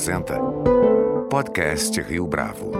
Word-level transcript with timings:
apresenta 0.00 0.38
Podcast 1.28 2.00
Rio 2.00 2.26
Bravo. 2.26 2.72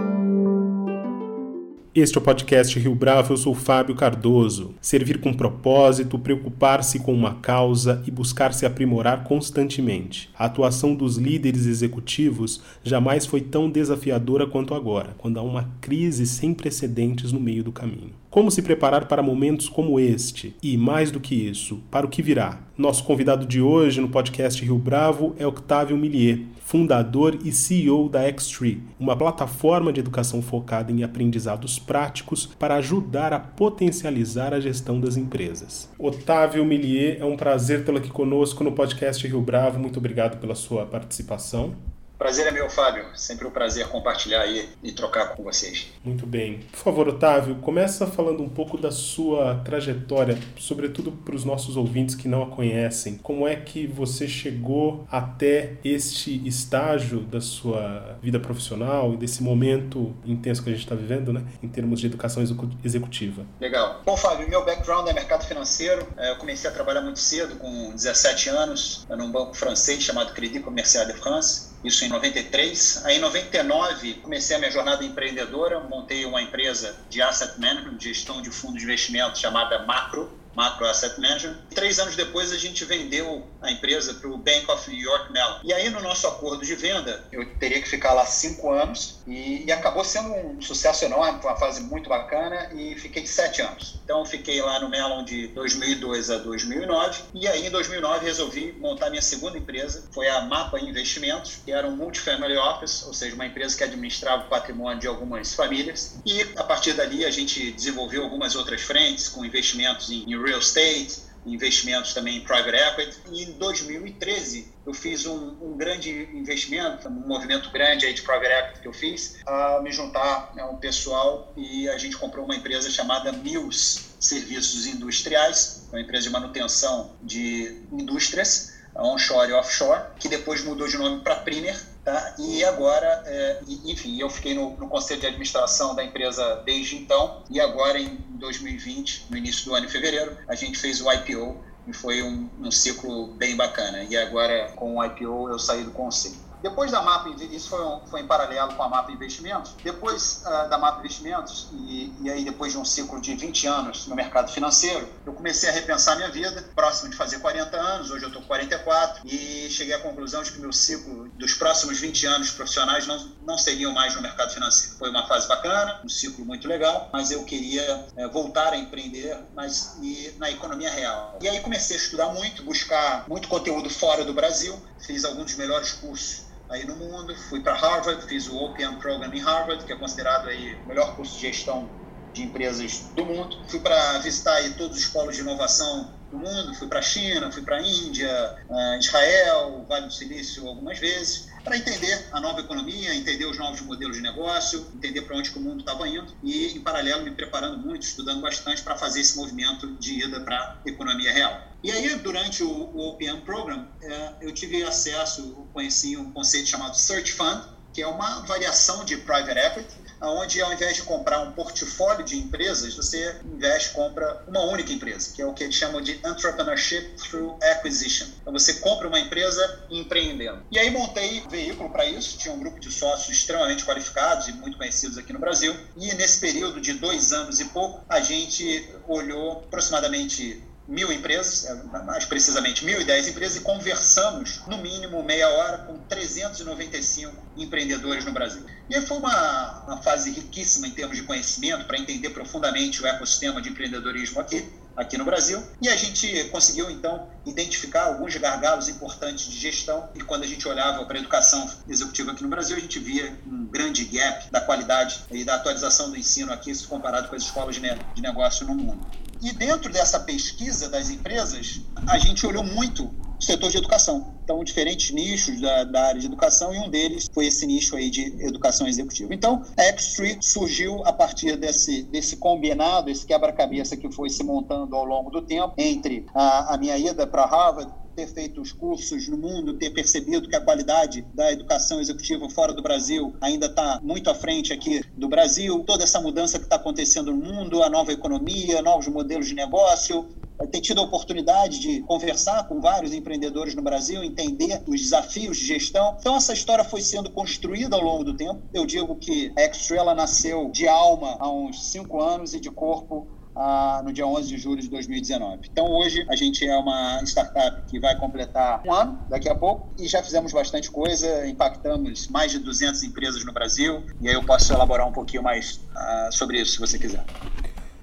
Este 1.93 2.17
é 2.17 2.19
o 2.19 2.23
podcast 2.23 2.79
Rio 2.79 2.95
Bravo, 2.95 3.33
eu 3.33 3.37
sou 3.37 3.53
Fábio 3.53 3.93
Cardoso. 3.93 4.73
Servir 4.81 5.21
com 5.21 5.31
propósito, 5.31 6.17
preocupar-se 6.17 6.97
com 6.97 7.13
uma 7.13 7.35
causa 7.35 8.01
e 8.07 8.11
buscar 8.11 8.55
se 8.55 8.65
aprimorar 8.65 9.23
constantemente. 9.23 10.31
A 10.35 10.45
atuação 10.45 10.95
dos 10.95 11.17
líderes 11.17 11.67
executivos 11.67 12.59
jamais 12.83 13.27
foi 13.27 13.41
tão 13.41 13.69
desafiadora 13.69 14.47
quanto 14.47 14.73
agora, 14.73 15.13
quando 15.19 15.37
há 15.37 15.43
uma 15.43 15.69
crise 15.79 16.25
sem 16.25 16.55
precedentes 16.55 17.31
no 17.31 17.39
meio 17.39 17.63
do 17.63 17.71
caminho. 17.71 18.20
Como 18.31 18.49
se 18.49 18.61
preparar 18.61 19.09
para 19.09 19.21
momentos 19.21 19.67
como 19.67 19.99
este? 19.99 20.55
E, 20.63 20.77
mais 20.77 21.11
do 21.11 21.19
que 21.19 21.35
isso, 21.35 21.83
para 21.91 22.05
o 22.05 22.09
que 22.09 22.21
virá? 22.21 22.61
Nosso 22.77 23.03
convidado 23.03 23.45
de 23.45 23.61
hoje 23.61 23.99
no 23.99 24.07
podcast 24.07 24.63
Rio 24.63 24.77
Bravo 24.77 25.35
é 25.37 25.45
Octávio 25.45 25.97
Millier, 25.97 26.39
fundador 26.61 27.37
e 27.43 27.51
CEO 27.51 28.07
da 28.07 28.21
Xtree, 28.31 28.81
uma 28.97 29.17
plataforma 29.17 29.91
de 29.91 29.99
educação 29.99 30.41
focada 30.41 30.93
em 30.93 31.03
aprendizados 31.03 31.77
práticos 31.77 32.45
para 32.45 32.75
ajudar 32.75 33.33
a 33.33 33.39
potencializar 33.39 34.53
a 34.53 34.61
gestão 34.61 34.97
das 34.97 35.17
empresas. 35.17 35.89
Otávio 35.99 36.63
Millier, 36.63 37.17
é 37.19 37.25
um 37.25 37.35
prazer 37.35 37.83
tê-lo 37.83 37.97
aqui 37.97 38.09
conosco 38.09 38.63
no 38.63 38.71
podcast 38.71 39.27
Rio 39.27 39.41
Bravo. 39.41 39.77
Muito 39.77 39.97
obrigado 39.99 40.39
pela 40.39 40.55
sua 40.55 40.85
participação. 40.85 41.75
Prazer 42.21 42.45
é 42.45 42.51
meu, 42.51 42.69
Fábio. 42.69 43.07
Sempre 43.15 43.47
um 43.47 43.49
prazer 43.49 43.87
compartilhar 43.87 44.41
aí 44.41 44.69
e 44.83 44.91
trocar 44.91 45.29
com 45.29 45.41
vocês. 45.41 45.87
Muito 46.05 46.27
bem. 46.27 46.59
Por 46.71 46.77
favor, 46.77 47.07
Otávio, 47.07 47.55
começa 47.55 48.05
falando 48.05 48.43
um 48.43 48.47
pouco 48.47 48.77
da 48.77 48.91
sua 48.91 49.55
trajetória, 49.65 50.37
sobretudo 50.55 51.11
para 51.11 51.33
os 51.33 51.43
nossos 51.43 51.75
ouvintes 51.75 52.13
que 52.13 52.27
não 52.27 52.43
a 52.43 52.51
conhecem. 52.51 53.17
Como 53.17 53.47
é 53.47 53.55
que 53.55 53.87
você 53.87 54.27
chegou 54.27 55.03
até 55.09 55.77
este 55.83 56.47
estágio 56.47 57.21
da 57.21 57.41
sua 57.41 58.19
vida 58.21 58.39
profissional 58.39 59.15
e 59.15 59.17
desse 59.17 59.41
momento 59.41 60.15
intenso 60.23 60.61
que 60.61 60.69
a 60.69 60.73
gente 60.73 60.83
está 60.83 60.93
vivendo, 60.93 61.33
né, 61.33 61.43
em 61.63 61.67
termos 61.67 61.99
de 61.99 62.05
educação 62.05 62.43
executiva? 62.83 63.47
Legal. 63.59 63.99
Bom, 64.05 64.15
Fábio, 64.15 64.47
meu 64.47 64.63
background 64.63 65.07
é 65.07 65.13
mercado 65.13 65.43
financeiro. 65.43 66.07
É, 66.15 66.29
eu 66.29 66.35
comecei 66.35 66.69
a 66.69 66.73
trabalhar 66.73 67.01
muito 67.01 67.19
cedo, 67.19 67.55
com 67.55 67.89
17 67.95 68.47
anos, 68.49 69.07
num 69.09 69.31
banco 69.31 69.55
francês 69.55 70.03
chamado 70.03 70.33
Crédit 70.33 70.59
Commercial 70.59 71.07
de 71.07 71.13
France 71.13 71.70
isso 71.83 72.05
em 72.05 72.09
93. 72.09 73.05
Aí 73.05 73.17
em 73.17 73.19
99 73.19 74.15
comecei 74.15 74.55
a 74.55 74.59
minha 74.59 74.71
jornada 74.71 75.03
empreendedora, 75.03 75.79
montei 75.79 76.25
uma 76.25 76.41
empresa 76.41 76.95
de 77.09 77.21
asset 77.21 77.59
management, 77.59 77.99
gestão 77.99 78.41
de 78.41 78.51
fundos 78.51 78.79
de 78.79 78.85
investimento 78.85 79.39
chamada 79.39 79.85
Macro, 79.85 80.40
Macro 80.55 80.85
Asset 80.85 81.19
Management. 81.19 81.57
Três 81.73 81.99
anos 81.99 82.15
depois, 82.15 82.51
a 82.51 82.57
gente 82.57 82.83
vendeu 82.85 83.47
a 83.61 83.71
empresa 83.71 84.13
para 84.13 84.29
o 84.29 84.37
Bank 84.37 84.69
of 84.69 84.89
New 84.89 84.99
York 84.99 85.31
Mellon. 85.31 85.59
E 85.63 85.73
aí, 85.73 85.89
no 85.89 86.01
nosso 86.01 86.27
acordo 86.27 86.65
de 86.65 86.75
venda, 86.75 87.23
eu 87.31 87.45
teria 87.55 87.81
que 87.81 87.89
ficar 87.89 88.13
lá 88.13 88.25
cinco 88.25 88.71
anos 88.71 89.19
e, 89.27 89.65
e 89.65 89.71
acabou 89.71 90.03
sendo 90.03 90.33
um 90.33 90.61
sucesso 90.61 91.05
enorme, 91.05 91.41
foi 91.41 91.51
uma 91.51 91.57
fase 91.57 91.81
muito 91.83 92.09
bacana 92.09 92.71
e 92.73 92.95
fiquei 92.95 93.25
sete 93.25 93.61
anos. 93.61 93.99
Então, 94.03 94.25
fiquei 94.25 94.61
lá 94.61 94.79
no 94.79 94.89
Mellon 94.89 95.23
de 95.23 95.47
2002 95.47 96.29
a 96.29 96.37
2009 96.37 97.21
e 97.33 97.47
aí, 97.47 97.65
em 97.65 97.69
2009, 97.69 98.25
resolvi 98.25 98.73
montar 98.73 99.09
minha 99.09 99.21
segunda 99.21 99.57
empresa, 99.57 100.03
foi 100.11 100.27
a 100.27 100.41
Mapa 100.41 100.79
Investimentos, 100.79 101.59
que 101.63 101.71
era 101.71 101.87
um 101.87 101.95
multifamily 101.95 102.57
office, 102.57 103.03
ou 103.05 103.13
seja, 103.13 103.35
uma 103.35 103.45
empresa 103.45 103.77
que 103.77 103.83
administrava 103.83 104.43
o 104.43 104.49
patrimônio 104.49 104.99
de 104.99 105.07
algumas 105.07 105.53
famílias. 105.53 106.17
E, 106.25 106.41
a 106.55 106.63
partir 106.63 106.93
dali, 106.93 107.25
a 107.25 107.31
gente 107.31 107.71
desenvolveu 107.71 108.23
algumas 108.23 108.55
outras 108.55 108.81
frentes 108.81 109.29
com 109.29 109.45
investimentos 109.45 110.09
em 110.09 110.35
real 110.43 110.59
estate, 110.59 111.31
investimentos 111.45 112.13
também 112.13 112.37
em 112.37 112.41
private 112.41 112.75
equity. 112.75 113.17
E 113.31 113.43
em 113.43 113.51
2013 113.53 114.73
eu 114.85 114.93
fiz 114.93 115.25
um, 115.25 115.57
um, 115.61 115.77
grande 115.77 116.29
investimento, 116.33 117.07
um 117.07 117.27
movimento 117.27 117.69
grande 117.71 118.05
aí 118.05 118.13
de 118.13 118.21
private 118.21 118.51
equity 118.51 118.81
que 118.81 118.87
eu 118.87 118.93
fiz, 118.93 119.37
a 119.45 119.79
me 119.81 119.91
juntar 119.91 120.53
a 120.57 120.65
um 120.69 120.77
pessoal 120.77 121.53
e 121.55 121.87
a 121.89 121.97
gente 121.97 122.17
comprou 122.17 122.45
uma 122.45 122.55
empresa 122.55 122.89
chamada 122.89 123.31
Mills 123.31 124.11
Serviços 124.19 124.85
Industriais, 124.85 125.87
uma 125.91 126.01
empresa 126.01 126.27
de 126.27 126.29
manutenção 126.29 127.15
de 127.21 127.81
indústrias 127.91 128.70
onshore 129.03 129.51
e 129.51 129.53
offshore, 129.53 130.01
que 130.19 130.27
depois 130.27 130.63
mudou 130.63 130.87
de 130.87 130.97
nome 130.97 131.21
para 131.21 131.35
Primer, 131.37 131.79
tá? 132.03 132.35
E 132.37 132.63
agora, 132.63 133.23
é, 133.25 133.61
enfim, 133.85 134.19
eu 134.19 134.29
fiquei 134.29 134.53
no, 134.53 134.75
no, 134.77 134.87
conselho 134.87 135.19
de 135.19 135.27
administração 135.27 135.95
da 135.95 136.03
empresa 136.03 136.61
desde 136.65 136.97
então, 136.97 137.43
e 137.49 137.59
agora 137.59 137.99
em 137.99 138.17
2020, 138.31 139.27
no 139.29 139.37
início 139.37 139.65
do 139.65 139.75
ano, 139.75 139.85
em 139.85 139.89
fevereiro, 139.89 140.37
a 140.47 140.55
gente 140.55 140.77
fez 140.77 141.01
o 141.01 141.11
IPO 141.11 141.57
e 141.87 141.93
foi 141.93 142.21
um, 142.21 142.49
um 142.59 142.71
ciclo 142.71 143.27
bem 143.33 143.55
bacana. 143.55 144.03
E 144.03 144.15
agora, 144.15 144.71
com 144.75 144.97
o 144.97 145.05
IPO, 145.05 145.49
eu 145.49 145.59
saí 145.59 145.83
do 145.83 145.91
conselho. 145.91 146.50
Depois 146.61 146.91
da 146.91 147.01
MAP, 147.01 147.27
isso 147.51 147.69
foi, 147.69 147.83
um, 147.83 148.01
foi 148.05 148.21
em 148.21 148.27
paralelo 148.27 148.73
com 148.75 148.83
a 148.83 148.89
MAP 148.89 149.09
Investimentos, 149.09 149.73
depois 149.83 150.43
uh, 150.45 150.69
da 150.69 150.77
MAP 150.77 150.99
Investimentos, 150.99 151.69
e, 151.73 152.13
e, 152.21 152.29
aí 152.29 152.45
depois 152.45 152.71
de 152.71 152.77
um 152.77 152.85
ciclo 152.85 153.19
de 153.19 153.33
20 153.33 153.67
anos 153.67 154.07
no 154.07 154.15
mercado 154.15 154.51
financeiro, 154.51 155.09
eu 155.25 155.33
comecei 155.33 155.69
a 155.69 155.71
repensar 155.71 156.15
minha 156.17 156.29
vida, 156.29 156.63
próximo 156.75 157.09
de 157.09 157.17
fazer 157.17 157.39
40 157.39 157.75
anos, 157.75 158.11
hoje 158.11 158.25
eu 158.25 158.27
estou 158.27 158.43
com 158.43 158.47
44, 158.47 159.21
e 159.25 159.69
cheguei 159.71 159.95
à 159.95 159.99
conclusão 159.99 160.43
de 160.43 160.51
que 160.51 160.59
meu 160.59 160.71
ciclo 160.71 161.29
dos 161.29 161.55
próximos 161.55 161.99
20 161.99 162.27
anos 162.27 162.51
profissionais 162.51 163.07
não, 163.07 163.17
não 163.45 163.57
seriam 163.57 163.91
mais 163.91 164.15
no 164.15 164.21
mercado 164.21 164.53
financeiro. 164.53 164.97
Foi 164.97 165.09
uma 165.09 165.27
fase 165.27 165.47
bacana, 165.47 165.99
um 166.03 166.09
ciclo 166.09 166.45
muito 166.45 166.67
legal, 166.67 167.09
mas 167.11 167.31
eu 167.31 167.43
queria 167.43 168.05
é, 168.15 168.27
voltar 168.27 168.73
a 168.73 168.77
empreender 168.77 169.35
mas, 169.55 169.97
e, 170.01 170.35
na 170.37 170.51
economia 170.51 170.91
real. 170.91 171.39
E 171.41 171.49
aí 171.49 171.59
comecei 171.61 171.95
a 171.95 171.99
estudar 171.99 172.27
muito, 172.33 172.63
buscar 172.63 173.27
muito 173.27 173.47
conteúdo 173.47 173.89
fora 173.89 174.23
do 174.23 174.33
Brasil, 174.33 174.79
fiz 174.99 175.25
alguns 175.25 175.45
dos 175.45 175.55
melhores 175.55 175.93
cursos 175.93 176.50
aí 176.71 176.85
no 176.85 176.95
mundo. 176.95 177.35
Fui 177.49 177.59
para 177.59 177.75
Harvard, 177.75 178.25
fiz 178.25 178.47
o 178.47 178.57
OPM 178.57 178.97
Program 178.97 179.31
em 179.33 179.39
Harvard, 179.39 179.85
que 179.85 179.93
é 179.93 179.95
considerado 179.95 180.47
aí 180.47 180.75
o 180.83 180.87
melhor 180.87 181.15
curso 181.15 181.35
de 181.35 181.41
gestão 181.41 181.89
de 182.33 182.43
empresas 182.43 183.11
do 183.13 183.25
mundo. 183.25 183.57
Fui 183.67 183.79
para 183.79 184.19
visitar 184.19 184.53
aí 184.53 184.73
todos 184.73 184.97
os 184.97 185.05
polos 185.07 185.35
de 185.35 185.41
inovação 185.41 186.20
do 186.31 186.37
mundo. 186.37 186.73
Fui 186.73 186.87
para 186.87 186.99
a 186.99 187.03
China, 187.03 187.51
fui 187.51 187.61
para 187.61 187.77
a 187.77 187.81
Índia, 187.81 188.55
uh, 188.69 188.99
Israel, 188.99 189.85
Vale 189.87 190.07
do 190.07 190.13
Silício 190.13 190.67
algumas 190.67 190.97
vezes 190.97 191.51
para 191.63 191.77
entender 191.77 192.27
a 192.31 192.39
nova 192.39 192.59
economia, 192.59 193.13
entender 193.13 193.45
os 193.45 193.57
novos 193.57 193.81
modelos 193.81 194.17
de 194.17 194.23
negócio, 194.23 194.87
entender 194.95 195.21
para 195.21 195.37
onde 195.37 195.51
o 195.51 195.61
mundo 195.61 195.81
estava 195.81 196.07
indo 196.07 196.33
e, 196.41 196.67
em 196.67 196.81
paralelo, 196.81 197.23
me 197.23 197.31
preparando 197.31 197.77
muito, 197.77 198.03
estudando 198.03 198.41
bastante 198.41 198.81
para 198.81 198.95
fazer 198.95 199.21
esse 199.21 199.37
movimento 199.37 199.87
de 199.97 200.25
ida 200.25 200.39
para 200.41 200.79
a 200.83 200.89
economia 200.89 201.31
real. 201.31 201.61
E 201.83 201.91
aí, 201.91 202.15
durante 202.15 202.63
o, 202.63 202.69
o 202.69 203.09
OPM 203.09 203.41
Program, 203.41 203.87
é, 204.01 204.33
eu 204.41 204.51
tive 204.51 204.83
acesso, 204.83 205.67
conheci 205.73 206.17
um 206.17 206.31
conceito 206.31 206.67
chamado 206.67 206.95
Search 206.95 207.31
Fund, 207.33 207.63
que 207.93 208.01
é 208.01 208.07
uma 208.07 208.41
variação 208.41 209.03
de 209.03 209.17
Private 209.17 209.59
Equity, 209.59 209.93
onde 210.21 210.61
ao 210.61 210.71
invés 210.73 210.95
de 210.95 211.03
comprar 211.03 211.41
um 211.41 211.51
portfólio 211.51 212.23
de 212.23 212.37
empresas, 212.37 212.95
você 212.95 213.39
investe, 213.45 213.91
compra 213.91 214.43
uma 214.47 214.61
única 214.61 214.91
empresa, 214.93 215.33
que 215.33 215.41
é 215.41 215.45
o 215.45 215.53
que 215.53 215.63
eles 215.63 215.75
chamam 215.75 216.01
de 216.01 216.19
Entrepreneurship 216.25 217.15
Through 217.17 217.57
Acquisition. 217.61 218.27
Então 218.41 218.53
você 218.53 218.75
compra 218.75 219.07
uma 219.07 219.19
empresa 219.19 219.85
empreendendo. 219.89 220.63
E 220.71 220.77
aí 220.77 220.89
montei 220.91 221.41
um 221.41 221.49
veículo 221.49 221.89
para 221.89 222.05
isso, 222.05 222.37
tinha 222.37 222.53
um 222.53 222.59
grupo 222.59 222.79
de 222.79 222.91
sócios 222.91 223.35
extremamente 223.37 223.83
qualificados 223.85 224.47
e 224.47 224.53
muito 224.53 224.77
conhecidos 224.77 225.17
aqui 225.17 225.33
no 225.33 225.39
Brasil. 225.39 225.75
E 225.97 226.13
nesse 226.13 226.39
período 226.39 226.79
de 226.79 226.93
dois 226.93 227.33
anos 227.33 227.59
e 227.59 227.65
pouco, 227.65 228.03
a 228.07 228.19
gente 228.19 228.89
olhou 229.07 229.63
aproximadamente 229.67 230.61
mil 230.87 231.11
empresas, 231.11 231.65
é, 231.65 231.73
mais 232.03 232.25
precisamente 232.25 232.85
1.010 232.85 233.29
empresas, 233.29 233.57
e 233.57 233.61
conversamos 233.61 234.61
no 234.67 234.77
mínimo 234.77 235.23
meia 235.23 235.49
hora 235.49 235.79
com 235.79 235.97
395 235.99 237.33
empreendedores 237.57 238.25
no 238.25 238.31
Brasil. 238.31 238.65
E 238.89 238.95
aí 238.95 239.01
foi 239.05 239.17
uma, 239.17 239.83
uma 239.85 239.97
fase 240.01 240.31
riquíssima 240.31 240.87
em 240.87 240.91
termos 240.91 241.17
de 241.17 241.23
conhecimento 241.23 241.85
para 241.85 241.97
entender 241.97 242.29
profundamente 242.31 243.01
o 243.01 243.07
ecossistema 243.07 243.61
de 243.61 243.69
empreendedorismo 243.69 244.39
aqui, 244.39 244.69
aqui 244.95 245.17
no 245.17 245.25
Brasil. 245.25 245.61
E 245.81 245.89
a 245.89 245.95
gente 245.95 246.45
conseguiu, 246.45 246.89
então, 246.89 247.27
identificar 247.45 248.03
alguns 248.05 248.35
gargalos 248.35 248.87
importantes 248.87 249.45
de 249.45 249.57
gestão. 249.57 250.09
E 250.15 250.21
quando 250.21 250.43
a 250.43 250.47
gente 250.47 250.67
olhava 250.67 251.05
para 251.05 251.17
a 251.17 251.19
educação 251.19 251.69
executiva 251.87 252.31
aqui 252.31 252.43
no 252.43 252.49
Brasil, 252.49 252.77
a 252.77 252.79
gente 252.79 252.99
via 252.99 253.37
um 253.45 253.65
grande 253.65 254.05
gap 254.05 254.51
da 254.51 254.61
qualidade 254.61 255.25
e 255.31 255.43
da 255.43 255.55
atualização 255.55 256.09
do 256.09 256.17
ensino 256.17 256.51
aqui, 256.51 256.71
comparado 256.85 257.27
com 257.27 257.35
as 257.35 257.43
escolas 257.43 257.75
de, 257.75 257.81
negócio 258.21 258.65
no 258.65 258.75
mundo. 258.75 259.05
E 259.41 259.51
dentro 259.51 259.91
dessa 259.91 260.19
pesquisa 260.19 260.87
das 260.89 261.09
empresas, 261.09 261.81
a 262.07 262.17
gente 262.17 262.45
olhou 262.45 262.63
muito 262.63 263.11
setor 263.41 263.69
de 263.69 263.77
educação. 263.77 264.35
Então, 264.43 264.63
diferentes 264.63 265.11
nichos 265.11 265.59
da, 265.59 265.83
da, 265.83 266.07
área 266.07 266.19
de 266.19 266.27
educação, 266.27 266.73
e 266.73 266.79
um 266.79 266.89
deles 266.89 267.27
foi 267.33 267.47
esse 267.47 267.65
nicho 267.65 267.95
aí 267.95 268.09
de 268.09 268.25
educação 268.45 268.87
executiva. 268.87 269.33
Então, 269.33 269.63
a 269.77 269.83
X-Tree 269.83 270.37
surgiu 270.41 271.05
a 271.05 271.13
partir 271.13 271.57
desse, 271.57 272.03
desse 272.03 272.37
combinado, 272.37 273.09
esse 273.09 273.25
quebra-cabeça 273.25 273.97
que 273.97 274.11
foi 274.11 274.29
se 274.29 274.43
montando 274.43 274.95
ao 274.95 275.05
longo 275.05 275.29
do 275.29 275.41
tempo, 275.41 275.73
entre 275.77 276.25
a, 276.33 276.73
a 276.73 276.77
minha 276.77 276.97
ida 276.97 277.25
para 277.25 277.45
Harvard, 277.45 277.91
ter 278.15 278.27
feito 278.27 278.61
os 278.61 278.71
cursos 278.71 279.27
no 279.27 279.37
mundo, 279.37 279.77
ter 279.77 279.89
percebido 279.91 280.47
que 280.47 280.55
a 280.55 280.61
qualidade 280.61 281.25
da 281.33 281.51
educação 281.51 281.99
executiva 281.99 282.49
fora 282.49 282.73
do 282.73 282.81
Brasil 282.81 283.33
ainda 283.41 283.67
está 283.67 283.99
muito 284.03 284.29
à 284.29 284.35
frente 284.35 284.73
aqui 284.73 285.01
do 285.15 285.29
Brasil, 285.29 285.83
toda 285.85 286.03
essa 286.03 286.19
mudança 286.19 286.59
que 286.59 286.65
está 286.65 286.75
acontecendo 286.75 287.31
no 287.31 287.37
mundo, 287.37 287.81
a 287.81 287.89
nova 287.89 288.11
economia, 288.11 288.81
novos 288.81 289.07
modelos 289.07 289.47
de 289.47 289.55
negócio, 289.55 290.27
ter 290.67 290.81
tido 290.81 291.01
a 291.01 291.03
oportunidade 291.03 291.79
de 291.79 292.01
conversar 292.01 292.67
com 292.67 292.79
vários 292.79 293.13
empreendedores 293.13 293.75
no 293.75 293.81
Brasil, 293.81 294.23
entender 294.23 294.81
os 294.87 295.01
desafios 295.01 295.57
de 295.57 295.65
gestão. 295.65 296.15
Então, 296.19 296.35
essa 296.35 296.53
história 296.53 296.83
foi 296.83 297.01
sendo 297.01 297.29
construída 297.31 297.95
ao 297.95 298.01
longo 298.01 298.23
do 298.23 298.33
tempo. 298.33 298.61
Eu 298.73 298.85
digo 298.85 299.15
que 299.15 299.51
a 299.57 299.61
Extra 299.61 300.13
nasceu 300.13 300.69
de 300.71 300.87
alma 300.87 301.37
há 301.39 301.51
uns 301.51 301.91
cinco 301.91 302.21
anos 302.21 302.53
e 302.53 302.59
de 302.59 302.69
corpo 302.71 303.27
ah, 303.55 304.01
no 304.03 304.13
dia 304.13 304.25
11 304.25 304.47
de 304.47 304.57
julho 304.57 304.81
de 304.81 304.89
2019. 304.89 305.69
Então, 305.71 305.85
hoje, 305.91 306.25
a 306.29 306.35
gente 306.35 306.65
é 306.65 306.77
uma 306.77 307.21
startup 307.23 307.83
que 307.89 307.99
vai 307.99 308.17
completar 308.17 308.81
um 308.85 308.93
ano 308.93 309.19
daqui 309.29 309.49
a 309.49 309.55
pouco 309.55 309.93
e 309.99 310.07
já 310.07 310.23
fizemos 310.23 310.53
bastante 310.53 310.89
coisa, 310.89 311.47
impactamos 311.47 312.27
mais 312.29 312.51
de 312.51 312.59
200 312.59 313.03
empresas 313.03 313.43
no 313.45 313.53
Brasil 313.53 314.03
e 314.21 314.29
aí 314.29 314.33
eu 314.33 314.43
posso 314.43 314.73
elaborar 314.73 315.07
um 315.07 315.11
pouquinho 315.11 315.43
mais 315.43 315.81
ah, 315.95 316.29
sobre 316.31 316.61
isso, 316.61 316.73
se 316.73 316.79
você 316.79 316.97
quiser. 316.97 317.23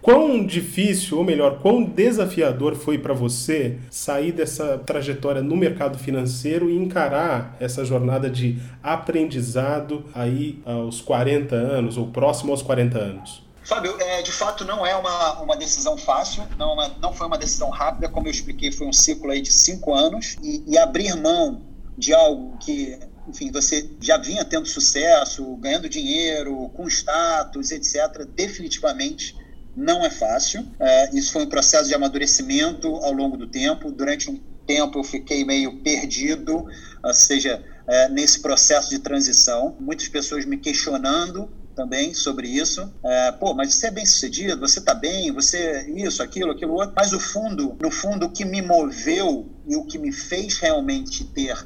Quão 0.01 0.47
difícil, 0.47 1.19
ou 1.19 1.25
melhor, 1.25 1.59
quão 1.59 1.83
desafiador 1.83 2.77
foi 2.77 2.99
para 2.99 3.13
você 3.13 3.79
sair 3.91 4.33
dessa 4.33 4.79
trajetória 4.79 5.43
no 5.43 5.57
mercado 5.57 5.99
financeiro 5.99 6.71
e 6.71 6.77
encarar 6.77 7.57
essa 7.59 7.85
jornada 7.85 8.31
de 8.31 8.59
aprendizado 8.83 10.05
aí 10.15 10.63
aos 10.65 11.01
40 11.01 11.55
anos 11.55 11.97
ou 11.97 12.07
próximo 12.07 12.53
aos 12.53 12.63
40 12.63 12.99
anos? 12.99 13.43
Fábio, 13.65 14.01
é, 14.01 14.23
de 14.23 14.33
fato 14.33 14.65
não 14.65 14.87
é 14.87 14.97
uma, 14.97 15.41
uma 15.43 15.55
decisão 15.55 15.99
fácil, 15.99 16.43
não, 16.57 16.73
uma, 16.73 16.89
não 17.01 17.13
foi 17.13 17.27
uma 17.27 17.37
decisão 17.37 17.69
rápida, 17.69 18.09
como 18.09 18.27
eu 18.27 18.31
expliquei, 18.31 18.73
foi 18.73 18.87
um 18.87 18.93
ciclo 18.95 19.31
aí 19.31 19.43
de 19.43 19.53
cinco 19.53 19.93
anos, 19.93 20.37
e, 20.43 20.65
e 20.67 20.79
abrir 20.79 21.15
mão 21.17 21.61
de 21.99 22.15
algo 22.15 22.57
que, 22.59 22.99
enfim, 23.29 23.53
você 23.53 23.91
já 24.01 24.17
vinha 24.17 24.43
tendo 24.43 24.67
sucesso, 24.67 25.45
ganhando 25.57 25.87
dinheiro, 25.87 26.71
com 26.71 26.89
status, 26.89 27.71
etc., 27.71 28.25
definitivamente 28.35 29.37
não 29.79 30.05
é 30.05 30.11
fácil. 30.11 30.67
É, 30.81 31.17
isso 31.17 31.33
foi 31.33 31.45
um 31.45 31.49
processo 31.49 31.89
de 31.89 31.95
amadurecimento 31.95 32.89
ao 32.97 33.13
longo 33.13 33.37
do 33.37 33.47
tempo. 33.47 33.93
Durante 33.93 34.29
um 34.29 34.41
tempo 34.67 34.99
eu 34.99 35.05
fiquei 35.05 35.45
meio 35.45 35.81
perdido, 35.83 36.67
ou 37.03 37.15
seja, 37.15 37.65
é, 37.87 38.09
nesse 38.09 38.41
processo 38.41 38.91
de 38.91 38.99
transição. 38.99 39.77
Muitas 39.79 40.09
pessoas 40.09 40.45
me 40.45 40.57
questionando 40.57 41.49
também 41.77 42.13
sobre 42.13 42.49
isso. 42.49 42.93
É, 43.05 43.31
Pô, 43.33 43.55
mas 43.55 43.73
você 43.73 43.87
é 43.87 43.91
bem 43.93 44.05
sucedido, 44.05 44.59
você 44.59 44.81
está 44.81 44.95
bem, 44.95 45.31
você 45.31 45.89
isso, 45.95 46.25
aquilo, 46.25 46.51
aquilo 46.51 46.75
outro. 46.75 46.93
Mas 46.97 47.13
o 47.13 47.21
fundo, 47.21 47.77
no 47.81 47.91
fundo, 47.91 48.27
o 48.27 48.31
que 48.31 48.45
me 48.45 48.61
moveu 48.61 49.49
e 49.65 49.77
o 49.77 49.85
que 49.85 49.97
me 49.97 50.11
fez 50.11 50.59
realmente 50.59 51.25
ter 51.25 51.57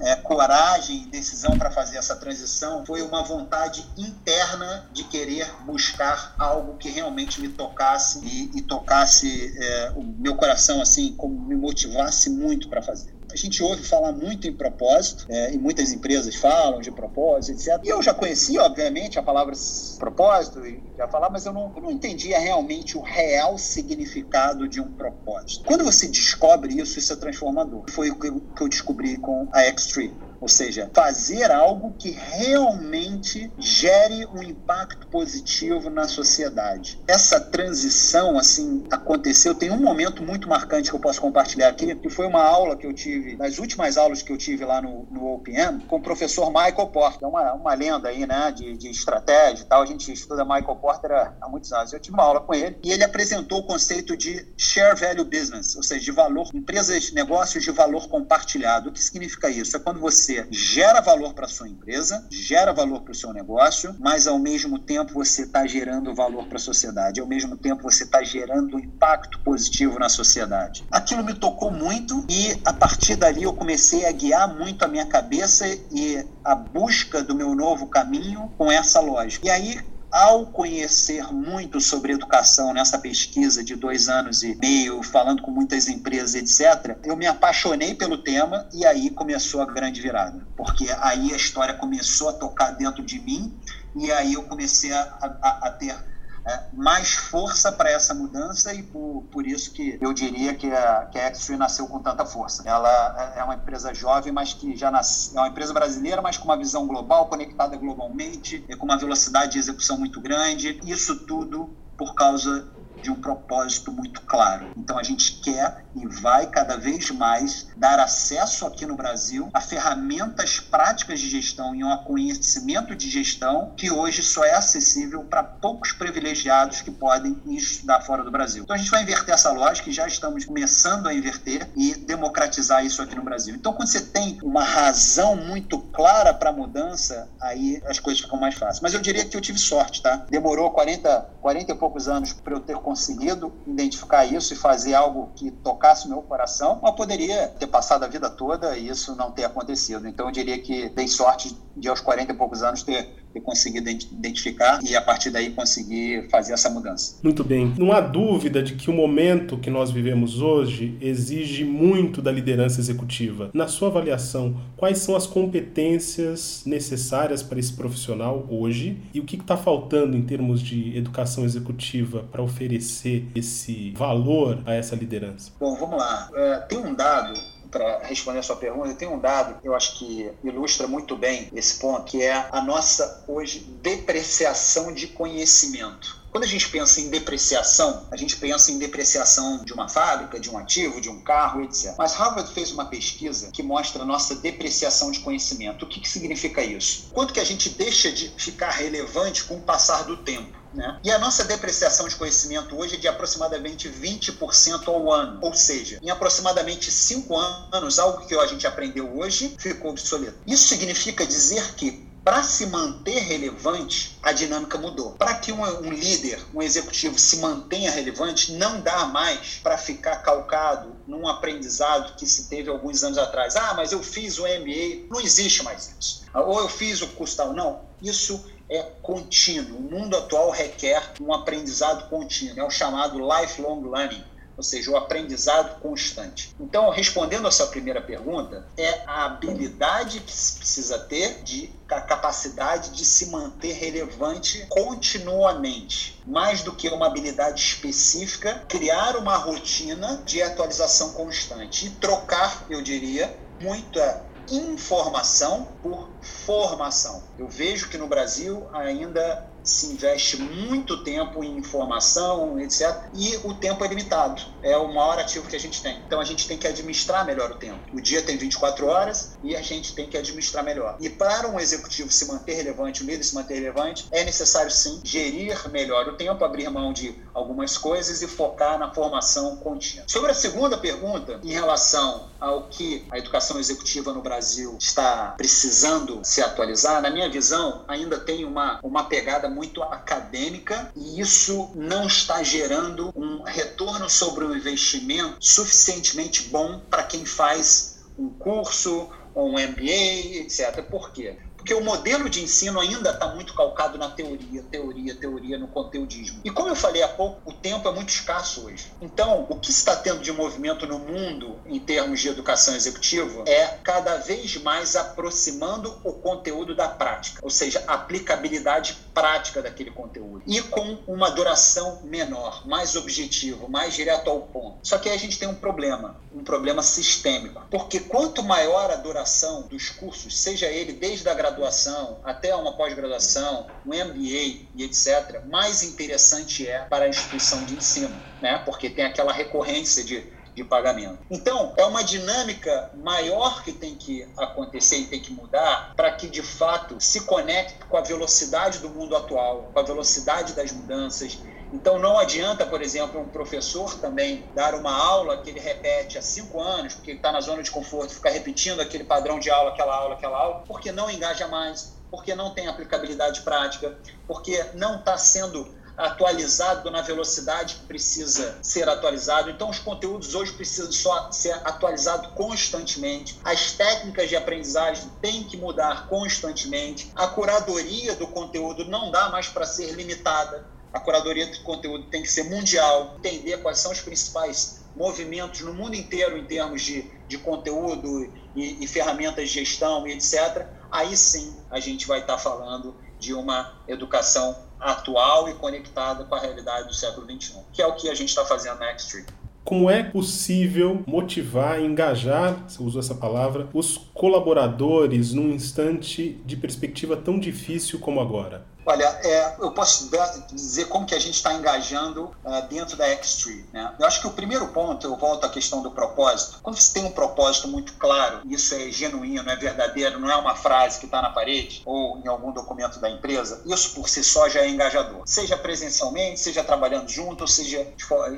é, 0.00 0.16
coragem 0.16 1.02
e 1.02 1.06
decisão 1.06 1.58
para 1.58 1.70
fazer 1.70 1.98
essa 1.98 2.16
transição 2.16 2.84
foi 2.86 3.02
uma 3.02 3.22
vontade 3.22 3.84
interna 3.96 4.88
de 4.92 5.04
querer 5.04 5.46
buscar 5.64 6.34
algo 6.38 6.76
que 6.78 6.88
realmente 6.88 7.40
me 7.40 7.48
tocasse 7.48 8.20
e, 8.24 8.58
e 8.58 8.62
tocasse 8.62 9.52
é, 9.56 9.92
o 9.94 10.02
meu 10.02 10.34
coração, 10.34 10.80
assim, 10.80 11.12
como 11.12 11.40
me 11.40 11.54
motivasse 11.54 12.30
muito 12.30 12.68
para 12.68 12.82
fazer. 12.82 13.14
A 13.32 13.36
gente 13.36 13.62
ouve 13.62 13.82
falar 13.82 14.12
muito 14.12 14.46
em 14.46 14.52
propósito, 14.52 15.24
é, 15.28 15.54
e 15.54 15.58
muitas 15.58 15.92
empresas 15.92 16.34
falam 16.36 16.80
de 16.80 16.90
propósito, 16.90 17.52
etc. 17.52 17.80
E 17.84 17.88
eu 17.88 18.02
já 18.02 18.12
conhecia, 18.12 18.62
obviamente, 18.62 19.18
a 19.18 19.22
palavra 19.22 19.54
propósito, 19.98 20.64
e 20.66 20.84
já 20.96 21.08
falava, 21.08 21.32
mas 21.32 21.46
eu 21.46 21.52
não, 21.52 21.72
eu 21.74 21.82
não 21.82 21.90
entendia 21.90 22.38
realmente 22.38 22.98
o 22.98 23.00
real 23.00 23.56
significado 23.56 24.68
de 24.68 24.80
um 24.80 24.94
propósito. 24.94 25.64
Quando 25.64 25.84
você 25.84 26.08
descobre 26.08 26.78
isso, 26.78 26.98
isso 26.98 27.12
é 27.12 27.16
transformador. 27.16 27.84
Foi 27.90 28.10
o 28.10 28.18
que 28.18 28.28
eu, 28.28 28.68
descobri 28.68 29.16
com 29.18 29.48
a 29.52 29.62
X3 29.62 30.12
ou 30.42 30.48
seja, 30.48 30.90
fazer 30.92 31.52
algo 31.52 31.94
que 31.96 32.10
realmente 32.10 33.48
gere 33.56 34.26
um 34.26 34.42
impacto 34.42 35.06
positivo 35.06 35.88
na 35.88 36.08
sociedade. 36.08 37.00
Essa 37.06 37.40
transição, 37.40 38.36
assim, 38.36 38.84
aconteceu. 38.90 39.54
Tem 39.54 39.70
um 39.70 39.80
momento 39.80 40.20
muito 40.24 40.48
marcante 40.48 40.90
que 40.90 40.96
eu 40.96 41.00
posso 41.00 41.20
compartilhar 41.20 41.68
aqui, 41.68 41.94
que 41.94 42.10
foi 42.10 42.26
uma 42.26 42.42
aula 42.42 42.76
que 42.76 42.84
eu 42.84 42.92
tive, 42.92 43.36
nas 43.36 43.58
últimas 43.58 43.96
aulas 43.96 44.20
que 44.20 44.32
eu 44.32 44.36
tive 44.36 44.64
lá 44.64 44.82
no, 44.82 45.06
no 45.12 45.34
OPM, 45.34 45.86
com 45.86 45.98
o 45.98 46.02
professor 46.02 46.48
Michael 46.48 46.88
Porter, 46.88 47.22
é 47.22 47.26
uma, 47.28 47.52
uma 47.52 47.74
lenda 47.74 48.08
aí, 48.08 48.26
né, 48.26 48.50
de, 48.50 48.76
de 48.76 48.90
estratégia 48.90 49.62
e 49.62 49.66
tal. 49.66 49.82
A 49.82 49.86
gente 49.86 50.12
estuda 50.12 50.44
Michael 50.44 50.74
Porter 50.74 51.12
há, 51.12 51.34
há 51.40 51.48
muitos 51.48 51.72
anos. 51.72 51.92
Eu 51.92 52.00
tive 52.00 52.14
uma 52.14 52.24
aula 52.24 52.40
com 52.40 52.52
ele 52.52 52.76
e 52.82 52.90
ele 52.90 53.04
apresentou 53.04 53.60
o 53.60 53.62
conceito 53.62 54.16
de 54.16 54.44
share 54.56 54.98
value 54.98 55.24
business, 55.24 55.76
ou 55.76 55.84
seja, 55.84 56.04
de 56.04 56.10
valor, 56.10 56.48
empresas, 56.52 57.12
negócios 57.12 57.62
de 57.62 57.70
valor 57.70 58.08
compartilhado. 58.08 58.88
O 58.88 58.92
que 58.92 59.00
significa 59.00 59.48
isso? 59.48 59.76
É 59.76 59.80
quando 59.80 60.00
você 60.00 60.31
você 60.32 60.46
gera 60.50 61.00
valor 61.00 61.34
para 61.34 61.48
sua 61.48 61.68
empresa, 61.68 62.26
gera 62.30 62.72
valor 62.72 63.02
para 63.02 63.12
o 63.12 63.14
seu 63.14 63.32
negócio, 63.32 63.94
mas 63.98 64.26
ao 64.26 64.38
mesmo 64.38 64.78
tempo 64.78 65.12
você 65.12 65.42
está 65.42 65.66
gerando 65.66 66.14
valor 66.14 66.46
para 66.46 66.56
a 66.56 66.60
sociedade, 66.60 67.20
ao 67.20 67.26
mesmo 67.26 67.56
tempo 67.56 67.82
você 67.82 68.04
está 68.04 68.22
gerando 68.22 68.78
impacto 68.78 69.38
positivo 69.40 69.98
na 69.98 70.08
sociedade. 70.08 70.84
Aquilo 70.90 71.24
me 71.24 71.34
tocou 71.34 71.70
muito 71.70 72.24
e 72.28 72.58
a 72.64 72.72
partir 72.72 73.16
dali 73.16 73.42
eu 73.42 73.52
comecei 73.52 74.06
a 74.06 74.12
guiar 74.12 74.56
muito 74.56 74.84
a 74.84 74.88
minha 74.88 75.06
cabeça 75.06 75.66
e 75.66 76.24
a 76.44 76.54
busca 76.54 77.22
do 77.22 77.34
meu 77.34 77.54
novo 77.54 77.86
caminho 77.86 78.52
com 78.56 78.70
essa 78.70 79.00
lógica. 79.00 79.46
E 79.46 79.50
aí 79.50 79.91
ao 80.12 80.44
conhecer 80.44 81.32
muito 81.32 81.80
sobre 81.80 82.12
educação 82.12 82.74
nessa 82.74 82.98
pesquisa 82.98 83.64
de 83.64 83.74
dois 83.74 84.10
anos 84.10 84.42
e 84.42 84.54
meio, 84.56 85.02
falando 85.02 85.40
com 85.40 85.50
muitas 85.50 85.88
empresas, 85.88 86.34
etc., 86.34 86.98
eu 87.02 87.16
me 87.16 87.26
apaixonei 87.26 87.94
pelo 87.94 88.18
tema 88.18 88.68
e 88.74 88.84
aí 88.84 89.08
começou 89.08 89.62
a 89.62 89.66
grande 89.66 90.02
virada. 90.02 90.46
Porque 90.54 90.86
aí 91.00 91.32
a 91.32 91.36
história 91.36 91.72
começou 91.72 92.28
a 92.28 92.34
tocar 92.34 92.72
dentro 92.72 93.02
de 93.02 93.18
mim 93.18 93.58
e 93.96 94.12
aí 94.12 94.34
eu 94.34 94.42
comecei 94.42 94.92
a, 94.92 95.00
a, 95.40 95.68
a 95.68 95.70
ter 95.70 95.96
é, 96.44 96.60
mais 96.72 97.14
força 97.14 97.70
para 97.70 97.90
essa 97.90 98.12
mudança 98.14 98.74
e 98.74 98.82
por, 98.82 99.24
por 99.30 99.46
isso 99.46 99.72
que 99.72 99.98
eu 100.00 100.12
diria 100.12 100.54
que 100.54 100.70
a, 100.72 101.06
que 101.06 101.18
a 101.18 101.30
Extreme 101.30 101.58
nasceu 101.58 101.86
com 101.86 102.00
tanta 102.00 102.24
força. 102.24 102.62
Ela 102.66 103.34
é, 103.36 103.40
é 103.40 103.44
uma 103.44 103.54
empresa 103.54 103.94
jovem, 103.94 104.32
mas 104.32 104.52
que 104.52 104.76
já 104.76 104.90
nasce, 104.90 105.36
é 105.36 105.40
uma 105.40 105.48
empresa 105.48 105.72
brasileira, 105.72 106.20
mas 106.20 106.36
com 106.36 106.44
uma 106.46 106.56
visão 106.56 106.86
global, 106.86 107.26
conectada 107.26 107.76
globalmente, 107.76 108.64
com 108.78 108.84
uma 108.84 108.98
velocidade 108.98 109.52
de 109.52 109.58
execução 109.58 109.96
muito 109.98 110.20
grande. 110.20 110.80
Isso 110.84 111.26
tudo 111.26 111.70
por 111.96 112.14
causa 112.14 112.68
de 113.02 113.10
um 113.10 113.14
propósito 113.14 113.92
muito 113.92 114.22
claro. 114.22 114.70
Então 114.76 114.98
a 114.98 115.02
gente 115.02 115.40
quer 115.40 115.84
e 115.94 116.06
vai 116.06 116.46
cada 116.46 116.76
vez 116.76 117.10
mais 117.10 117.66
dar 117.76 117.98
acesso 117.98 118.66
aqui 118.66 118.86
no 118.86 118.96
Brasil 118.96 119.50
a 119.52 119.60
ferramentas 119.60 120.58
práticas 120.58 121.20
de 121.20 121.28
gestão 121.28 121.74
e 121.74 121.84
um 121.84 121.96
conhecimento 121.98 122.94
de 122.96 123.10
gestão 123.10 123.72
que 123.76 123.90
hoje 123.90 124.22
só 124.22 124.44
é 124.44 124.54
acessível 124.54 125.24
para 125.24 125.42
poucos 125.42 125.92
privilegiados 125.92 126.80
que 126.80 126.90
podem 126.90 127.38
estudar 127.46 128.00
fora 128.00 128.24
do 128.24 128.30
Brasil. 128.30 128.62
Então 128.62 128.74
a 128.74 128.78
gente 128.78 128.90
vai 128.90 129.02
inverter 129.02 129.34
essa 129.34 129.50
lógica 129.52 129.90
e 129.90 129.92
já 129.92 130.06
estamos 130.06 130.44
começando 130.44 131.06
a 131.08 131.14
inverter 131.14 131.68
e 131.76 131.94
democratizar 131.94 132.84
isso 132.84 133.02
aqui 133.02 133.14
no 133.14 133.22
Brasil. 133.22 133.54
Então 133.54 133.72
quando 133.72 133.88
você 133.88 134.00
tem 134.00 134.38
uma 134.42 134.64
razão 134.64 135.36
muito 135.36 135.78
clara 135.78 136.32
para 136.32 136.50
a 136.50 136.52
mudança, 136.52 137.28
aí 137.40 137.82
as 137.86 137.98
coisas 137.98 138.22
ficam 138.22 138.38
mais 138.38 138.54
fáceis. 138.54 138.80
Mas 138.80 138.94
eu 138.94 139.00
diria 139.00 139.24
que 139.24 139.36
eu 139.36 139.40
tive 139.40 139.58
sorte, 139.58 140.02
tá? 140.02 140.24
Demorou 140.30 140.70
40, 140.70 141.30
40 141.40 141.72
e 141.72 141.74
poucos 141.74 142.08
anos 142.08 142.32
para 142.32 142.54
eu 142.54 142.60
ter 142.60 142.76
conseguido 142.92 143.50
identificar 143.66 144.26
isso 144.26 144.52
e 144.52 144.56
fazer 144.56 144.92
algo 144.92 145.32
que 145.34 145.50
tocasse 145.50 146.06
o 146.06 146.10
meu 146.10 146.20
coração, 146.20 146.78
mas 146.82 146.94
poderia 146.94 147.48
ter 147.48 147.66
passado 147.66 148.04
a 148.04 148.06
vida 148.06 148.28
toda 148.28 148.76
e 148.76 148.88
isso 148.88 149.16
não 149.16 149.30
ter 149.30 149.44
acontecido. 149.44 150.06
Então 150.06 150.26
eu 150.26 150.32
diria 150.32 150.58
que 150.58 150.90
dei 150.90 151.08
sorte 151.08 151.56
de 151.74 151.88
aos 151.88 152.02
40 152.02 152.32
e 152.32 152.36
poucos 152.36 152.62
anos 152.62 152.82
ter 152.82 153.21
e 153.34 153.40
conseguir 153.40 153.78
identificar 153.78 154.80
e 154.82 154.94
a 154.94 155.02
partir 155.02 155.30
daí 155.30 155.50
conseguir 155.50 156.28
fazer 156.30 156.52
essa 156.52 156.70
mudança. 156.70 157.16
Muito 157.22 157.42
bem. 157.44 157.72
Não 157.78 157.92
há 157.92 158.00
dúvida 158.00 158.62
de 158.62 158.74
que 158.74 158.90
o 158.90 158.92
momento 158.92 159.58
que 159.58 159.70
nós 159.70 159.90
vivemos 159.90 160.40
hoje 160.40 160.96
exige 161.00 161.64
muito 161.64 162.20
da 162.20 162.30
liderança 162.30 162.80
executiva. 162.80 163.50
Na 163.54 163.68
sua 163.68 163.88
avaliação, 163.88 164.56
quais 164.76 164.98
são 164.98 165.16
as 165.16 165.26
competências 165.26 166.62
necessárias 166.66 167.42
para 167.42 167.58
esse 167.58 167.72
profissional 167.72 168.46
hoje 168.50 168.98
e 169.14 169.20
o 169.20 169.24
que 169.24 169.36
está 169.36 169.56
faltando 169.56 170.16
em 170.16 170.22
termos 170.22 170.60
de 170.60 170.96
educação 170.96 171.44
executiva 171.44 172.24
para 172.30 172.42
oferecer 172.42 173.26
esse 173.34 173.92
valor 173.96 174.62
a 174.66 174.74
essa 174.74 174.94
liderança? 174.94 175.52
Bom, 175.58 175.76
vamos 175.76 175.98
lá. 175.98 176.30
É, 176.34 176.56
tem 176.60 176.78
um 176.78 176.94
dado 176.94 177.32
para 177.72 178.04
responder 178.04 178.40
a 178.40 178.42
sua 178.42 178.56
pergunta, 178.56 178.94
tem 178.94 179.08
um 179.08 179.18
dado 179.18 179.60
que 179.60 179.66
eu 179.66 179.74
acho 179.74 179.98
que 179.98 180.30
ilustra 180.44 180.86
muito 180.86 181.16
bem 181.16 181.48
esse 181.54 181.78
ponto, 181.78 182.04
que 182.04 182.22
é 182.22 182.46
a 182.52 182.60
nossa 182.60 183.24
hoje 183.26 183.60
depreciação 183.82 184.92
de 184.92 185.08
conhecimento. 185.08 186.20
Quando 186.30 186.44
a 186.44 186.46
gente 186.46 186.68
pensa 186.68 187.00
em 187.00 187.10
depreciação, 187.10 188.06
a 188.10 188.16
gente 188.16 188.36
pensa 188.36 188.70
em 188.70 188.78
depreciação 188.78 189.64
de 189.64 189.72
uma 189.72 189.88
fábrica, 189.88 190.40
de 190.40 190.50
um 190.50 190.56
ativo, 190.56 191.00
de 191.00 191.10
um 191.10 191.20
carro, 191.20 191.62
etc. 191.62 191.94
Mas 191.98 192.14
Harvard 192.14 192.52
fez 192.52 192.70
uma 192.70 192.86
pesquisa 192.86 193.50
que 193.50 193.62
mostra 193.62 194.02
a 194.02 194.06
nossa 194.06 194.34
depreciação 194.36 195.10
de 195.10 195.20
conhecimento. 195.20 195.84
O 195.84 195.88
que, 195.88 196.00
que 196.00 196.08
significa 196.08 196.62
isso? 196.62 197.10
Quanto 197.12 197.34
que 197.34 197.40
a 197.40 197.44
gente 197.44 197.68
deixa 197.70 198.10
de 198.10 198.28
ficar 198.38 198.70
relevante 198.70 199.44
com 199.44 199.56
o 199.56 199.60
passar 199.60 200.04
do 200.04 200.16
tempo? 200.16 200.61
Né? 200.74 201.00
E 201.04 201.10
a 201.10 201.18
nossa 201.18 201.44
depreciação 201.44 202.08
de 202.08 202.16
conhecimento 202.16 202.76
hoje 202.78 202.94
é 202.94 202.98
de 202.98 203.08
aproximadamente 203.08 203.88
20% 203.88 204.88
ao 204.88 205.12
ano. 205.12 205.38
Ou 205.42 205.54
seja, 205.54 205.98
em 206.02 206.10
aproximadamente 206.10 206.90
5 206.90 207.36
anos, 207.72 207.98
algo 207.98 208.26
que 208.26 208.34
a 208.34 208.46
gente 208.46 208.66
aprendeu 208.66 209.18
hoje 209.18 209.54
ficou 209.58 209.90
obsoleto. 209.90 210.38
Isso 210.46 210.68
significa 210.68 211.26
dizer 211.26 211.74
que 211.74 212.12
para 212.24 212.42
se 212.44 212.66
manter 212.66 213.18
relevante, 213.18 214.16
a 214.22 214.30
dinâmica 214.30 214.78
mudou. 214.78 215.12
Para 215.12 215.34
que 215.34 215.50
um, 215.50 215.60
um, 215.60 215.90
líder, 215.90 216.40
um 216.54 216.62
executivo 216.62 217.18
se 217.18 217.38
mantenha 217.38 217.90
relevante, 217.90 218.52
não 218.52 218.80
dá 218.80 219.06
mais 219.06 219.58
para 219.62 219.76
ficar 219.76 220.16
calcado 220.18 220.96
num 221.06 221.26
aprendizado 221.26 222.14
que 222.14 222.24
se 222.24 222.48
teve 222.48 222.70
alguns 222.70 223.02
anos 223.02 223.18
atrás. 223.18 223.56
Ah, 223.56 223.74
mas 223.74 223.90
eu 223.90 224.02
fiz 224.02 224.38
o 224.38 224.42
MBA. 224.42 225.08
Não 225.10 225.20
existe 225.20 225.64
mais 225.64 225.94
isso. 225.98 226.22
Ou 226.32 226.60
eu 226.60 226.68
fiz 226.68 227.02
o 227.02 227.08
curso 227.08 227.36
tal. 227.36 227.52
Não. 227.52 227.90
Isso 228.00 228.44
é 228.68 228.82
contínuo. 229.02 229.78
O 229.78 229.82
mundo 229.82 230.16
atual 230.16 230.50
requer 230.50 231.02
um 231.20 231.32
aprendizado 231.32 232.08
contínuo. 232.08 232.58
É 232.58 232.64
o 232.64 232.70
chamado 232.70 233.18
lifelong 233.18 233.82
learning 233.88 234.24
ou 234.56 234.62
seja, 234.62 234.90
o 234.90 234.96
aprendizado 234.96 235.80
constante. 235.80 236.54
Então, 236.60 236.90
respondendo 236.90 237.48
a 237.48 237.50
sua 237.50 237.66
primeira 237.68 238.00
pergunta, 238.00 238.66
é 238.76 239.02
a 239.06 239.24
habilidade 239.24 240.20
que 240.20 240.32
se 240.32 240.58
precisa 240.58 240.98
ter 240.98 241.42
de 241.42 241.70
a 241.88 242.00
capacidade 242.00 242.90
de 242.90 243.04
se 243.04 243.26
manter 243.26 243.72
relevante 243.72 244.64
continuamente. 244.68 246.22
Mais 246.26 246.62
do 246.62 246.72
que 246.72 246.88
uma 246.88 247.06
habilidade 247.06 247.60
específica, 247.60 248.64
criar 248.68 249.16
uma 249.16 249.36
rotina 249.36 250.22
de 250.24 250.40
atualização 250.42 251.12
constante 251.12 251.86
e 251.86 251.90
trocar, 251.90 252.64
eu 252.70 252.80
diria, 252.80 253.36
muita 253.60 254.31
informação 254.50 255.78
por 255.82 256.08
formação. 256.20 257.22
Eu 257.38 257.48
vejo 257.48 257.88
que 257.88 257.98
no 257.98 258.06
Brasil 258.06 258.68
ainda 258.72 259.51
se 259.62 259.86
investe 259.86 260.36
muito 260.36 261.02
tempo 261.04 261.42
em 261.44 261.56
informação, 261.56 262.58
etc. 262.60 263.04
E 263.14 263.36
o 263.44 263.54
tempo 263.54 263.84
é 263.84 263.88
limitado. 263.88 264.42
É 264.62 264.76
o 264.76 264.88
maior 264.88 265.18
ativo 265.18 265.48
que 265.48 265.56
a 265.56 265.60
gente 265.60 265.82
tem. 265.82 266.02
Então 266.06 266.20
a 266.20 266.24
gente 266.24 266.46
tem 266.46 266.58
que 266.58 266.66
administrar 266.66 267.24
melhor 267.24 267.50
o 267.50 267.56
tempo. 267.56 267.80
O 267.92 268.00
dia 268.00 268.22
tem 268.22 268.36
24 268.36 268.86
horas 268.86 269.32
e 269.42 269.54
a 269.54 269.62
gente 269.62 269.94
tem 269.94 270.08
que 270.08 270.16
administrar 270.16 270.64
melhor. 270.64 270.96
E 271.00 271.08
para 271.08 271.48
um 271.48 271.58
executivo 271.58 272.10
se 272.10 272.26
manter 272.26 272.54
relevante, 272.54 273.02
um 273.02 273.06
líder 273.06 273.24
se 273.24 273.34
manter 273.34 273.54
relevante, 273.54 274.06
é 274.10 274.24
necessário 274.24 274.70
sim 274.70 275.00
gerir 275.04 275.70
melhor 275.70 276.08
o 276.08 276.16
tempo, 276.16 276.44
abrir 276.44 276.68
mão 276.70 276.92
de 276.92 277.22
algumas 277.34 277.76
coisas 277.76 278.22
e 278.22 278.28
focar 278.28 278.78
na 278.78 278.92
formação 278.92 279.56
contínua. 279.56 280.04
Sobre 280.08 280.30
a 280.30 280.34
segunda 280.34 280.78
pergunta, 280.78 281.40
em 281.42 281.52
relação 281.52 282.30
ao 282.40 282.68
que 282.68 283.06
a 283.10 283.18
educação 283.18 283.58
executiva 283.58 284.12
no 284.12 284.22
Brasil 284.22 284.76
está 284.78 285.34
precisando 285.36 286.20
se 286.24 286.40
atualizar, 286.40 287.00
na 287.00 287.10
minha 287.10 287.30
visão, 287.30 287.84
ainda 287.86 288.18
tem 288.18 288.44
uma, 288.44 288.80
uma 288.82 289.04
pegada 289.04 289.48
muito 289.52 289.82
acadêmica 289.82 290.90
e 290.96 291.20
isso 291.20 291.70
não 291.74 292.06
está 292.06 292.42
gerando 292.42 293.10
um 293.14 293.42
retorno 293.42 294.08
sobre 294.08 294.44
o 294.44 294.56
investimento 294.56 295.36
suficientemente 295.40 296.48
bom 296.48 296.80
para 296.90 297.04
quem 297.04 297.24
faz 297.24 298.00
um 298.16 298.30
curso 298.30 299.08
ou 299.34 299.48
um 299.48 299.52
MBA, 299.52 300.42
etc. 300.42 300.82
Por 300.90 301.12
quê? 301.12 301.38
Porque 301.62 301.74
o 301.74 301.84
modelo 301.84 302.28
de 302.28 302.42
ensino 302.42 302.80
ainda 302.80 303.10
está 303.10 303.28
muito 303.28 303.54
calcado 303.54 303.96
na 303.96 304.10
teoria, 304.10 304.64
teoria, 304.64 305.14
teoria, 305.14 305.56
no 305.56 305.68
conteudismo. 305.68 306.40
E 306.44 306.50
como 306.50 306.68
eu 306.68 306.74
falei 306.74 307.04
há 307.04 307.08
pouco, 307.08 307.40
o 307.48 307.52
tempo 307.52 307.88
é 307.88 307.92
muito 307.92 308.08
escasso 308.08 308.66
hoje. 308.66 308.92
Então, 309.00 309.46
o 309.48 309.60
que 309.60 309.70
está 309.70 309.94
tendo 309.94 310.20
de 310.22 310.32
movimento 310.32 310.88
no 310.88 310.98
mundo 310.98 311.60
em 311.64 311.78
termos 311.78 312.20
de 312.20 312.28
educação 312.28 312.74
executiva 312.74 313.44
é 313.46 313.78
cada 313.84 314.16
vez 314.16 314.56
mais 314.56 314.96
aproximando 314.96 316.00
o 316.02 316.14
conteúdo 316.14 316.74
da 316.74 316.88
prática, 316.88 317.38
ou 317.40 317.50
seja, 317.50 317.84
a 317.86 317.94
aplicabilidade 317.94 318.98
prática 319.14 319.62
daquele 319.62 319.92
conteúdo. 319.92 320.42
E 320.44 320.60
com 320.62 320.98
uma 321.06 321.30
duração 321.30 322.00
menor, 322.02 322.66
mais 322.66 322.96
objetivo, 322.96 323.70
mais 323.70 323.94
direto 323.94 324.28
ao 324.28 324.40
ponto. 324.40 324.78
Só 324.82 324.98
que 324.98 325.08
aí 325.08 325.14
a 325.14 325.18
gente 325.18 325.38
tem 325.38 325.46
um 325.46 325.54
problema, 325.54 326.20
um 326.34 326.42
problema 326.42 326.82
sistêmico. 326.82 327.62
Porque 327.70 328.00
quanto 328.00 328.42
maior 328.42 328.90
a 328.90 328.96
duração 328.96 329.62
dos 329.62 329.90
cursos, 329.90 330.38
seja 330.38 330.66
ele 330.66 330.92
desde 330.92 331.28
a 331.28 331.34
graduação, 331.34 332.20
até 332.24 332.54
uma 332.54 332.72
pós-graduação, 332.72 333.66
um 333.86 333.90
MBA 333.90 334.68
e 334.74 334.84
etc., 334.84 335.42
mais 335.48 335.82
interessante 335.82 336.66
é 336.66 336.80
para 336.80 337.04
a 337.04 337.08
instituição 337.08 337.64
de 337.64 337.74
ensino, 337.74 338.14
né? 338.40 338.58
porque 338.64 338.88
tem 338.88 339.04
aquela 339.04 339.32
recorrência 339.32 340.04
de, 340.04 340.24
de 340.54 340.64
pagamento. 340.64 341.18
Então, 341.30 341.74
é 341.76 341.84
uma 341.84 342.02
dinâmica 342.02 342.90
maior 342.94 343.62
que 343.62 343.72
tem 343.72 343.94
que 343.94 344.26
acontecer 344.36 344.98
e 344.98 345.06
tem 345.06 345.20
que 345.20 345.32
mudar 345.32 345.92
para 345.96 346.10
que, 346.12 346.28
de 346.28 346.42
fato, 346.42 346.96
se 346.98 347.22
conecte 347.22 347.74
com 347.88 347.96
a 347.96 348.02
velocidade 348.02 348.78
do 348.78 348.88
mundo 348.88 349.16
atual, 349.16 349.70
com 349.72 349.78
a 349.78 349.82
velocidade 349.82 350.54
das 350.54 350.72
mudanças 350.72 351.38
então, 351.72 351.98
não 351.98 352.18
adianta, 352.18 352.66
por 352.66 352.82
exemplo, 352.82 353.18
um 353.18 353.28
professor 353.28 353.98
também 353.98 354.44
dar 354.54 354.74
uma 354.74 354.92
aula 354.94 355.38
que 355.38 355.48
ele 355.48 355.58
repete 355.58 356.18
há 356.18 356.22
cinco 356.22 356.60
anos, 356.60 356.94
porque 356.94 357.12
ele 357.12 357.18
está 357.18 357.32
na 357.32 357.40
zona 357.40 357.62
de 357.62 357.70
conforto, 357.70 358.12
ficar 358.12 358.30
repetindo 358.30 358.80
aquele 358.80 359.04
padrão 359.04 359.38
de 359.38 359.50
aula, 359.50 359.70
aquela 359.70 359.94
aula, 359.94 360.14
aquela 360.14 360.36
aula, 360.36 360.64
porque 360.66 360.92
não 360.92 361.10
engaja 361.10 361.48
mais, 361.48 361.94
porque 362.10 362.34
não 362.34 362.52
tem 362.52 362.68
aplicabilidade 362.68 363.40
prática, 363.40 363.96
porque 364.26 364.62
não 364.74 364.98
está 364.98 365.16
sendo 365.16 365.66
atualizado 365.96 366.90
na 366.90 367.00
velocidade 367.00 367.76
que 367.76 367.86
precisa 367.86 368.58
ser 368.62 368.88
atualizado. 368.88 369.50
Então, 369.50 369.70
os 369.70 369.78
conteúdos 369.78 370.34
hoje 370.34 370.52
precisam 370.52 370.92
só 370.92 371.30
ser 371.30 371.54
atualizados 371.64 372.32
constantemente. 372.32 373.38
As 373.44 373.72
técnicas 373.72 374.28
de 374.28 374.36
aprendizagem 374.36 375.10
têm 375.20 375.44
que 375.44 375.56
mudar 375.56 376.06
constantemente. 376.08 377.10
A 377.14 377.28
curadoria 377.28 378.14
do 378.16 378.26
conteúdo 378.26 378.84
não 378.84 379.10
dá 379.10 379.28
mais 379.30 379.48
para 379.48 379.64
ser 379.64 379.92
limitada 379.92 380.66
a 380.92 381.00
curadoria 381.00 381.46
de 381.46 381.60
conteúdo 381.60 382.04
tem 382.04 382.22
que 382.22 382.30
ser 382.30 382.44
mundial, 382.44 383.14
entender 383.18 383.58
quais 383.58 383.78
são 383.78 383.92
os 383.92 384.00
principais 384.00 384.82
movimentos 384.94 385.60
no 385.62 385.72
mundo 385.72 385.94
inteiro 385.94 386.36
em 386.36 386.44
termos 386.44 386.82
de, 386.82 387.04
de 387.26 387.38
conteúdo 387.38 388.30
e, 388.54 388.84
e 388.84 388.86
ferramentas 388.86 389.48
de 389.48 389.54
gestão 389.54 390.06
e 390.06 390.12
etc. 390.12 390.66
Aí 390.90 391.16
sim 391.16 391.56
a 391.70 391.80
gente 391.80 392.06
vai 392.06 392.20
estar 392.20 392.36
falando 392.36 392.94
de 393.18 393.32
uma 393.32 393.72
educação 393.88 394.56
atual 394.78 395.48
e 395.48 395.54
conectada 395.54 396.24
com 396.24 396.34
a 396.34 396.40
realidade 396.40 396.88
do 396.88 396.94
século 396.94 397.24
XXI, 397.24 397.60
que 397.72 397.80
é 397.80 397.86
o 397.86 397.94
que 397.94 398.10
a 398.10 398.14
gente 398.14 398.28
está 398.28 398.44
fazendo 398.44 398.80
na 398.80 398.86
X-Tree. 398.90 399.24
Como 399.64 399.88
é 399.88 400.02
possível 400.02 401.04
motivar, 401.06 401.80
engajar, 401.80 402.68
se 402.68 402.82
usou 402.82 402.98
essa 403.00 403.14
palavra, 403.14 403.68
os 403.72 403.96
colaboradores 404.12 405.32
num 405.32 405.50
instante 405.50 406.42
de 406.44 406.56
perspectiva 406.56 407.16
tão 407.16 407.38
difícil 407.38 408.00
como 408.00 408.20
agora? 408.20 408.66
Olha, 408.84 409.04
é, 409.22 409.56
eu 409.60 409.70
posso 409.70 410.10
dizer 410.52 410.86
como 410.86 411.06
que 411.06 411.14
a 411.14 411.18
gente 411.18 411.34
está 411.34 411.52
engajando 411.54 412.34
uh, 412.44 412.62
dentro 412.68 412.96
da 412.96 413.06
X-Tree. 413.08 413.64
Né? 413.72 413.94
Eu 413.98 414.06
acho 414.06 414.20
que 414.20 414.26
o 414.26 414.32
primeiro 414.32 414.68
ponto, 414.68 415.06
eu 415.06 415.16
volto 415.16 415.44
à 415.44 415.48
questão 415.48 415.82
do 415.82 415.90
propósito. 415.90 416.58
Quando 416.62 416.76
você 416.76 416.92
tem 416.92 417.04
um 417.04 417.12
propósito 417.12 417.68
muito 417.68 417.94
claro, 417.94 418.40
isso 418.44 418.74
é 418.74 418.90
genuíno, 418.90 419.48
é 419.48 419.56
verdadeiro, 419.56 420.18
não 420.18 420.30
é 420.30 420.36
uma 420.36 420.56
frase 420.56 420.98
que 420.98 421.06
está 421.06 421.22
na 421.22 421.30
parede 421.30 421.82
ou 421.84 422.18
em 422.18 422.26
algum 422.26 422.50
documento 422.50 422.98
da 422.98 423.08
empresa, 423.08 423.62
isso 423.66 423.94
por 423.94 424.08
si 424.08 424.24
só 424.24 424.48
já 424.48 424.60
é 424.60 424.68
engajador. 424.68 425.22
Seja 425.26 425.56
presencialmente, 425.56 426.40
seja 426.40 426.64
trabalhando 426.64 427.08
junto, 427.08 427.42
ou 427.42 427.48
seja 427.48 427.86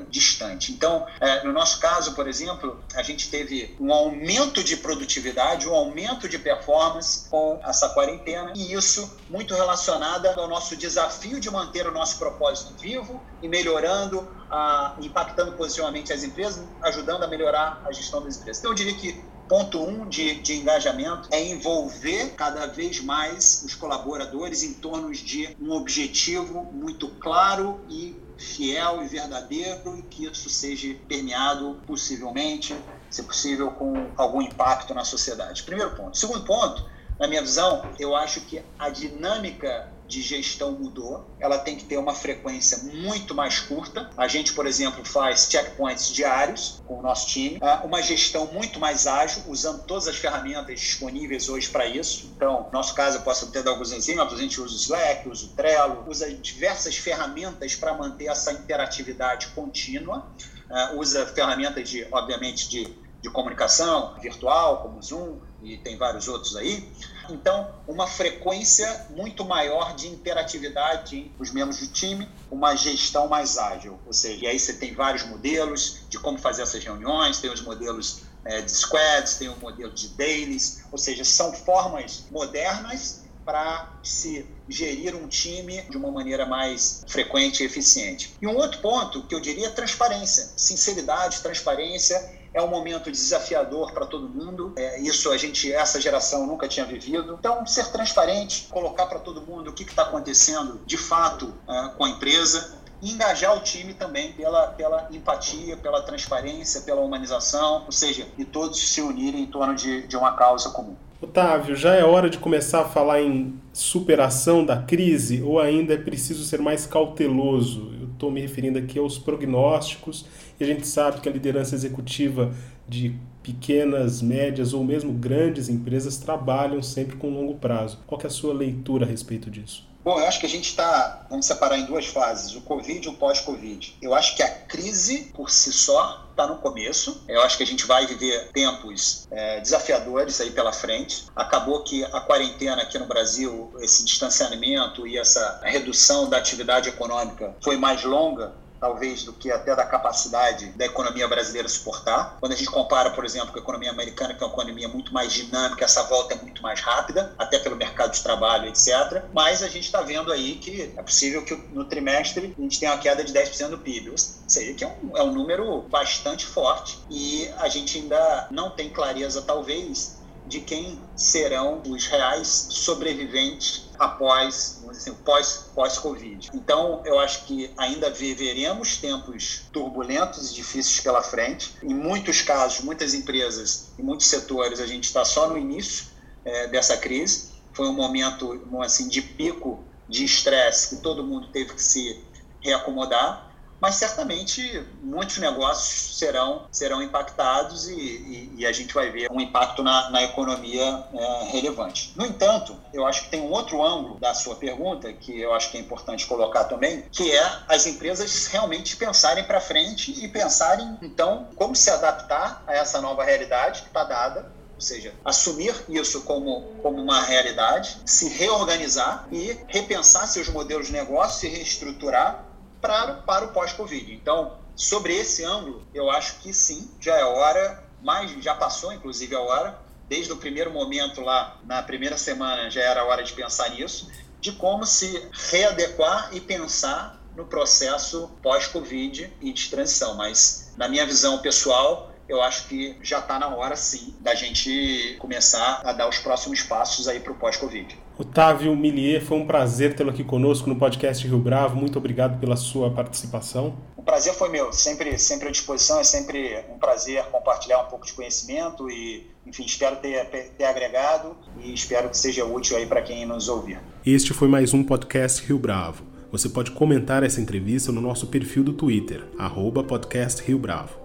distante. 0.09 0.71
Então, 0.71 1.05
é, 1.19 1.43
no 1.43 1.51
nosso 1.51 1.79
caso, 1.79 2.13
por 2.13 2.27
exemplo, 2.27 2.79
a 2.93 3.01
gente 3.01 3.29
teve 3.29 3.75
um 3.79 3.91
aumento 3.91 4.63
de 4.63 4.77
produtividade, 4.77 5.67
um 5.67 5.73
aumento 5.73 6.29
de 6.29 6.37
performance 6.37 7.27
com 7.29 7.59
essa 7.63 7.89
quarentena, 7.89 8.53
e 8.55 8.73
isso 8.73 9.17
muito 9.29 9.55
relacionada 9.55 10.34
ao 10.39 10.47
nosso 10.47 10.75
desafio 10.75 11.39
de 11.39 11.49
manter 11.49 11.87
o 11.87 11.91
nosso 11.91 12.17
propósito 12.17 12.73
vivo 12.79 13.21
e 13.41 13.47
melhorando, 13.47 14.27
a, 14.49 14.95
impactando 15.01 15.53
positivamente 15.53 16.11
as 16.13 16.23
empresas, 16.23 16.63
ajudando 16.83 17.23
a 17.23 17.27
melhorar 17.27 17.81
a 17.85 17.91
gestão 17.91 18.23
das 18.23 18.37
empresas. 18.37 18.59
Então, 18.59 18.71
eu 18.71 18.75
diria 18.75 18.95
que 18.95 19.23
ponto 19.47 19.79
um 19.79 20.07
de, 20.07 20.41
de 20.41 20.55
engajamento 20.55 21.29
é 21.31 21.43
envolver 21.43 22.33
cada 22.35 22.65
vez 22.65 22.99
mais 22.99 23.63
os 23.63 23.75
colaboradores 23.75 24.63
em 24.63 24.73
torno 24.73 25.11
de 25.11 25.55
um 25.61 25.71
objetivo 25.71 26.63
muito 26.71 27.07
claro 27.07 27.79
e 27.89 28.15
fiel 28.37 29.03
e 29.03 29.07
verdadeiro 29.07 29.97
e 29.97 30.01
que 30.03 30.25
isso 30.25 30.49
seja 30.49 30.95
permeado 31.07 31.79
possivelmente, 31.85 32.75
se 33.09 33.23
possível, 33.23 33.71
com 33.71 34.11
algum 34.17 34.41
impacto 34.41 34.93
na 34.93 35.05
sociedade. 35.05 35.63
Primeiro 35.63 35.95
ponto. 35.95 36.17
Segundo 36.17 36.43
ponto, 36.43 36.85
na 37.19 37.27
minha 37.27 37.41
visão, 37.41 37.81
eu 37.97 38.15
acho 38.15 38.41
que 38.41 38.61
a 38.77 38.89
dinâmica 38.89 39.89
de 40.07 40.21
gestão 40.21 40.71
mudou, 40.71 41.25
ela 41.39 41.57
tem 41.57 41.75
que 41.75 41.85
ter 41.85 41.97
uma 41.97 42.13
frequência 42.13 42.77
muito 42.93 43.33
mais 43.33 43.59
curta. 43.59 44.09
A 44.17 44.27
gente, 44.27 44.53
por 44.53 44.67
exemplo, 44.67 45.03
faz 45.03 45.47
checkpoints 45.49 46.09
diários 46.13 46.81
com 46.87 46.99
o 46.99 47.01
nosso 47.01 47.27
time, 47.27 47.57
ah, 47.61 47.81
uma 47.83 48.01
gestão 48.01 48.47
muito 48.47 48.79
mais 48.79 49.07
ágil, 49.07 49.43
usando 49.47 49.83
todas 49.83 50.07
as 50.07 50.15
ferramentas 50.15 50.79
disponíveis 50.79 51.49
hoje 51.49 51.69
para 51.69 51.85
isso. 51.85 52.31
Então, 52.35 52.63
no 52.63 52.71
nosso 52.71 52.93
caso, 52.93 53.17
eu 53.17 53.21
posso 53.21 53.51
ter 53.51 53.67
alguns 53.67 53.91
exemplos, 53.91 54.39
a 54.39 54.41
gente 54.41 54.61
usa 54.61 54.73
o 54.73 54.77
Slack, 54.77 55.27
usa 55.27 55.45
o 55.45 55.49
Trello, 55.49 56.05
usa 56.07 56.31
diversas 56.33 56.95
ferramentas 56.95 57.75
para 57.75 57.93
manter 57.93 58.27
essa 58.27 58.51
interatividade 58.51 59.47
contínua, 59.47 60.27
ah, 60.69 60.93
usa 60.95 61.25
ferramentas 61.25 61.89
de, 61.89 62.07
obviamente, 62.11 62.69
de, 62.69 62.87
de 63.21 63.29
comunicação 63.29 64.15
virtual, 64.21 64.81
como 64.81 65.01
Zoom, 65.01 65.39
e 65.63 65.77
tem 65.77 65.97
vários 65.97 66.27
outros 66.27 66.55
aí. 66.55 66.87
Então, 67.29 67.73
uma 67.87 68.07
frequência 68.07 69.07
muito 69.09 69.43
maior 69.45 69.95
de 69.95 70.07
interatividade 70.07 71.33
os 71.39 71.51
membros 71.51 71.79
do 71.79 71.87
time, 71.87 72.27
uma 72.49 72.75
gestão 72.75 73.27
mais 73.27 73.57
ágil. 73.57 73.99
Ou 74.05 74.13
seja, 74.13 74.45
e 74.45 74.47
aí 74.47 74.59
você 74.59 74.73
tem 74.73 74.93
vários 74.93 75.23
modelos 75.23 76.05
de 76.09 76.19
como 76.19 76.37
fazer 76.37 76.63
essas 76.63 76.83
reuniões, 76.83 77.39
tem 77.39 77.51
os 77.51 77.61
modelos 77.61 78.23
é, 78.45 78.61
de 78.61 78.71
squads, 78.71 79.35
tem 79.35 79.49
o 79.49 79.57
modelo 79.57 79.93
de 79.93 80.09
dailies, 80.09 80.83
ou 80.91 80.97
seja, 80.97 81.25
são 81.25 81.51
formas 81.53 82.25
modernas 82.29 83.25
para 83.45 83.99
se 84.01 84.59
gerir 84.67 85.15
um 85.15 85.27
time 85.27 85.83
de 85.83 85.95
uma 85.95 86.11
maneira 86.11 86.47
mais 86.47 87.03
frequente 87.07 87.61
e 87.61 87.65
eficiente. 87.65 88.35
E 88.41 88.47
um 88.47 88.55
outro 88.55 88.81
ponto 88.81 89.27
que 89.27 89.35
eu 89.35 89.39
diria 89.39 89.67
é 89.67 89.69
transparência, 89.69 90.51
sinceridade, 90.57 91.41
transparência. 91.41 92.17
É 92.55 92.61
um 92.61 92.69
momento 92.69 93.11
desafiador 93.11 93.91
para 93.91 94.05
todo 94.05 94.29
mundo. 94.29 94.71
É, 94.77 95.01
isso 95.01 95.29
a 95.29 95.37
gente, 95.37 95.69
essa 95.73 95.99
geração 95.99 96.47
nunca 96.47 96.69
tinha 96.69 96.85
vivido. 96.85 97.35
Então, 97.37 97.65
ser 97.67 97.91
transparente, 97.91 98.67
colocar 98.69 99.07
para 99.07 99.19
todo 99.19 99.41
mundo 99.41 99.71
o 99.71 99.73
que 99.73 99.83
está 99.83 100.03
acontecendo 100.03 100.79
de 100.85 100.95
fato 100.95 101.53
uh, 101.67 101.89
com 101.97 102.05
a 102.05 102.09
empresa, 102.09 102.79
engajar 103.03 103.57
o 103.57 103.59
time 103.59 103.93
também 103.93 104.31
pela, 104.31 104.67
pela 104.67 105.09
empatia, 105.11 105.75
pela 105.75 106.01
transparência, 106.01 106.79
pela 106.83 107.01
humanização, 107.01 107.83
ou 107.85 107.91
seja, 107.91 108.25
e 108.37 108.45
todos 108.45 108.79
se 108.79 109.01
unirem 109.01 109.41
em 109.41 109.47
torno 109.47 109.75
de, 109.75 110.07
de 110.07 110.15
uma 110.15 110.31
causa 110.37 110.69
comum. 110.69 110.95
Otávio, 111.21 111.75
já 111.75 111.93
é 111.93 112.05
hora 112.05 112.29
de 112.29 112.37
começar 112.37 112.83
a 112.83 112.85
falar 112.85 113.21
em 113.21 113.59
superação 113.73 114.65
da 114.65 114.77
crise 114.77 115.41
ou 115.41 115.59
ainda 115.59 115.93
é 115.93 115.97
preciso 115.97 116.45
ser 116.45 116.61
mais 116.61 116.85
cauteloso? 116.85 118.04
Estou 118.15 118.31
me 118.31 118.39
referindo 118.39 118.79
aqui 118.79 118.97
aos 118.97 119.17
prognósticos 119.17 120.25
e 120.57 120.63
a 120.63 120.67
gente 120.67 120.87
sabe 120.87 121.19
que 121.19 121.27
a 121.27 121.31
liderança 121.31 121.75
executiva 121.75 122.53
de 122.87 123.13
pequenas, 123.43 124.21
médias 124.21 124.73
ou 124.73 124.85
mesmo 124.85 125.11
grandes 125.11 125.67
empresas 125.67 126.17
trabalham 126.17 126.81
sempre 126.81 127.17
com 127.17 127.29
longo 127.29 127.55
prazo. 127.55 127.99
Qual 128.07 128.19
é 128.23 128.27
a 128.27 128.29
sua 128.29 128.53
leitura 128.53 129.05
a 129.05 129.09
respeito 129.09 129.51
disso? 129.51 129.85
Bom, 130.05 130.19
eu 130.19 130.27
acho 130.27 130.39
que 130.39 130.45
a 130.45 130.49
gente 130.49 130.69
está, 130.69 131.25
vamos 131.31 131.47
separar 131.47 131.79
em 131.79 131.85
duas 131.85 132.05
fases, 132.05 132.53
o 132.53 132.61
Covid 132.61 133.07
e 133.07 133.09
o 133.09 133.15
pós-Covid. 133.15 133.97
Eu 133.99 134.13
acho 134.13 134.35
que 134.35 134.43
a 134.43 134.47
crise 134.47 135.31
por 135.33 135.49
si 135.49 135.73
só 135.73 136.27
está 136.29 136.45
no 136.45 136.57
começo. 136.57 137.23
Eu 137.27 137.41
acho 137.41 137.57
que 137.57 137.63
a 137.63 137.65
gente 137.65 137.87
vai 137.87 138.05
viver 138.05 138.51
tempos 138.51 139.27
é, 139.31 139.59
desafiadores 139.61 140.39
aí 140.39 140.51
pela 140.51 140.71
frente. 140.71 141.25
Acabou 141.35 141.83
que 141.83 142.05
a 142.05 142.21
quarentena 142.21 142.83
aqui 142.83 142.99
no 142.99 143.07
Brasil, 143.07 143.73
esse 143.79 144.05
distanciamento 144.05 145.07
e 145.07 145.17
essa 145.17 145.59
redução 145.63 146.29
da 146.29 146.37
atividade 146.37 146.87
econômica 146.87 147.55
foi 147.59 147.75
mais 147.75 148.03
longa 148.03 148.53
talvez, 148.85 149.23
do 149.23 149.33
que 149.33 149.51
até 149.51 149.75
da 149.75 149.83
capacidade 149.83 150.67
da 150.73 150.85
economia 150.85 151.27
brasileira 151.27 151.67
suportar. 151.67 152.37
Quando 152.39 152.51
a 152.51 152.55
gente 152.55 152.69
compara, 152.69 153.09
por 153.09 153.25
exemplo, 153.25 153.51
com 153.51 153.57
a 153.57 153.61
economia 153.61 153.89
americana, 153.89 154.35
que 154.35 154.43
é 154.43 154.45
uma 154.45 154.53
economia 154.53 154.87
muito 154.87 155.11
mais 155.11 155.33
dinâmica, 155.33 155.83
essa 155.83 156.03
volta 156.03 156.35
é 156.35 156.37
muito 156.37 156.61
mais 156.61 156.79
rápida, 156.81 157.33
até 157.35 157.57
pelo 157.57 157.75
mercado 157.75 158.11
de 158.11 158.21
trabalho, 158.21 158.67
etc. 158.67 159.23
Mas 159.33 159.63
a 159.63 159.67
gente 159.67 159.85
está 159.85 160.01
vendo 160.01 160.31
aí 160.31 160.57
que 160.57 160.93
é 160.95 161.01
possível 161.01 161.43
que 161.43 161.55
no 161.71 161.85
trimestre 161.85 162.53
a 162.55 162.61
gente 162.61 162.79
tenha 162.79 162.91
uma 162.91 162.99
queda 162.99 163.23
de 163.23 163.33
10% 163.33 163.69
do 163.69 163.79
PIB, 163.79 164.11
ou 164.11 164.17
seja, 164.17 164.73
que 164.75 164.83
é 164.83 164.87
um, 164.87 165.17
é 165.17 165.23
um 165.23 165.31
número 165.31 165.81
bastante 165.89 166.45
forte 166.45 166.99
e 167.09 167.49
a 167.57 167.67
gente 167.67 167.97
ainda 167.97 168.47
não 168.51 168.69
tem 168.69 168.89
clareza, 168.89 169.41
talvez, 169.41 170.19
de 170.45 170.61
quem 170.61 170.99
serão 171.15 171.81
os 171.87 172.05
reais 172.07 172.67
sobreviventes 172.69 173.89
após, 173.97 174.83
assim, 174.89 175.13
pós, 175.13 175.71
pós-Covid. 175.73 176.49
Então, 176.53 177.01
eu 177.05 177.19
acho 177.19 177.45
que 177.45 177.71
ainda 177.77 178.09
viveremos 178.09 178.97
tempos 178.97 179.63
turbulentos 179.71 180.51
e 180.51 180.53
difíceis 180.53 180.99
pela 180.99 181.21
frente. 181.21 181.75
Em 181.81 181.93
muitos 181.93 182.41
casos, 182.41 182.81
muitas 182.81 183.13
empresas 183.13 183.91
e 183.97 184.03
muitos 184.03 184.27
setores, 184.27 184.79
a 184.79 184.85
gente 184.85 185.05
está 185.05 185.25
só 185.25 185.49
no 185.49 185.57
início 185.57 186.07
é, 186.43 186.67
dessa 186.67 186.97
crise. 186.97 187.53
Foi 187.73 187.87
um 187.87 187.93
momento 187.93 188.61
assim, 188.81 189.07
de 189.07 189.21
pico 189.21 189.83
de 190.07 190.23
estresse 190.23 190.95
que 190.95 191.01
todo 191.01 191.23
mundo 191.23 191.47
teve 191.47 191.73
que 191.73 191.81
se 191.81 192.23
reacomodar 192.61 193.54
mas 193.79 193.95
certamente 193.95 194.85
muitos 195.01 195.37
negócios 195.37 196.17
serão, 196.17 196.67
serão 196.71 197.01
impactados 197.01 197.87
e, 197.87 197.93
e, 197.93 198.53
e 198.57 198.65
a 198.65 198.71
gente 198.71 198.93
vai 198.93 199.11
ver 199.11 199.31
um 199.31 199.39
impacto 199.39 199.83
na, 199.83 200.09
na 200.09 200.23
economia 200.23 201.03
é, 201.13 201.43
relevante. 201.51 202.13
No 202.15 202.25
entanto, 202.25 202.75
eu 202.93 203.05
acho 203.05 203.23
que 203.23 203.29
tem 203.29 203.41
um 203.41 203.51
outro 203.51 203.83
ângulo 203.83 204.19
da 204.19 204.33
sua 204.33 204.55
pergunta 204.55 205.11
que 205.11 205.39
eu 205.39 205.53
acho 205.53 205.71
que 205.71 205.77
é 205.77 205.79
importante 205.79 206.25
colocar 206.25 206.65
também, 206.65 207.05
que 207.11 207.31
é 207.31 207.59
as 207.67 207.85
empresas 207.85 208.47
realmente 208.47 208.95
pensarem 208.95 209.43
para 209.43 209.59
frente 209.59 210.11
e 210.23 210.27
pensarem, 210.27 210.97
então, 211.01 211.47
como 211.55 211.75
se 211.75 211.89
adaptar 211.89 212.63
a 212.65 212.73
essa 212.73 213.01
nova 213.01 213.23
realidade 213.23 213.81
que 213.81 213.87
está 213.87 214.03
dada 214.03 214.53
ou 214.75 214.81
seja, 214.81 215.13
assumir 215.23 215.73
isso 215.87 216.23
como, 216.23 216.75
como 216.81 217.01
uma 217.01 217.21
realidade, 217.21 217.97
se 218.05 218.27
reorganizar 218.27 219.25
e 219.31 219.57
repensar 219.67 220.27
seus 220.27 220.49
modelos 220.49 220.87
de 220.87 220.93
negócio, 220.93 221.39
se 221.39 221.47
reestruturar 221.47 222.43
para, 222.85 223.13
para 223.13 223.45
o 223.45 223.47
pós-Covid. 223.49 224.13
Então, 224.13 224.57
sobre 224.75 225.15
esse 225.15 225.43
ângulo, 225.43 225.85
eu 225.93 226.09
acho 226.11 226.39
que 226.39 226.53
sim, 226.53 226.89
já 226.99 227.15
é 227.15 227.23
hora, 227.23 227.83
mas 228.01 228.31
já 228.43 228.53
passou 228.53 228.93
inclusive 228.93 229.35
a 229.35 229.39
hora, 229.39 229.79
desde 230.07 230.31
o 230.31 230.37
primeiro 230.37 230.71
momento 230.71 231.21
lá, 231.21 231.59
na 231.63 231.81
primeira 231.81 232.17
semana, 232.17 232.69
já 232.69 232.81
era 232.81 233.03
hora 233.03 233.23
de 233.23 233.33
pensar 233.33 233.69
nisso, 233.69 234.11
de 234.39 234.51
como 234.51 234.85
se 234.85 235.27
readequar 235.51 236.29
e 236.31 236.39
pensar 236.39 237.19
no 237.35 237.45
processo 237.45 238.29
pós-Covid 238.43 239.33
e 239.41 239.51
de 239.51 239.69
transição. 239.69 240.15
Mas, 240.15 240.71
na 240.77 240.87
minha 240.87 241.05
visão 241.05 241.39
pessoal, 241.39 242.11
eu 242.29 242.41
acho 242.41 242.67
que 242.67 242.97
já 243.01 243.19
está 243.19 243.39
na 243.39 243.47
hora, 243.47 243.75
sim, 243.75 244.15
da 244.19 244.35
gente 244.35 245.15
começar 245.19 245.81
a 245.83 245.91
dar 245.91 246.07
os 246.07 246.19
próximos 246.19 246.61
passos 246.61 247.07
aí 247.07 247.19
para 247.19 247.31
o 247.31 247.35
pós-Covid. 247.35 247.97
Otávio 248.17 248.73
Millier, 248.75 249.21
foi 249.21 249.37
um 249.37 249.45
prazer 249.45 249.93
tê-lo 249.93 250.09
aqui 250.09 250.23
conosco 250.23 250.69
no 250.69 250.75
podcast 250.77 251.27
Rio 251.27 251.37
Bravo. 251.37 251.75
Muito 251.75 251.97
obrigado 251.97 252.39
pela 252.39 252.55
sua 252.55 252.89
participação. 252.89 253.75
O 253.97 254.01
prazer 254.01 254.33
foi 254.33 254.49
meu, 254.49 254.71
sempre, 254.71 255.17
sempre 255.17 255.49
à 255.49 255.51
disposição, 255.51 255.99
é 255.99 256.03
sempre 256.03 256.63
um 256.73 256.77
prazer 256.77 257.25
compartilhar 257.25 257.81
um 257.81 257.87
pouco 257.87 258.05
de 258.05 258.13
conhecimento 258.13 258.89
e, 258.89 259.27
enfim, 259.45 259.65
espero 259.65 259.97
ter, 259.97 260.25
ter 260.25 260.63
agregado 260.63 261.35
e 261.61 261.73
espero 261.73 262.09
que 262.09 262.17
seja 262.17 262.45
útil 262.45 262.77
aí 262.77 262.85
para 262.85 263.01
quem 263.01 263.25
nos 263.25 263.49
ouvir. 263.49 263.79
Este 264.05 264.33
foi 264.33 264.47
mais 264.47 264.73
um 264.73 264.83
podcast 264.83 265.45
Rio 265.45 265.59
Bravo. 265.59 266.03
Você 266.31 266.47
pode 266.47 266.71
comentar 266.71 267.21
essa 267.21 267.41
entrevista 267.41 267.91
no 267.91 267.99
nosso 267.99 268.27
perfil 268.27 268.63
do 268.63 268.73
Twitter, 268.73 269.25
arroba 269.37 269.83
podcast 269.83 270.41
Rio 270.41 270.59
Bravo 270.59 271.04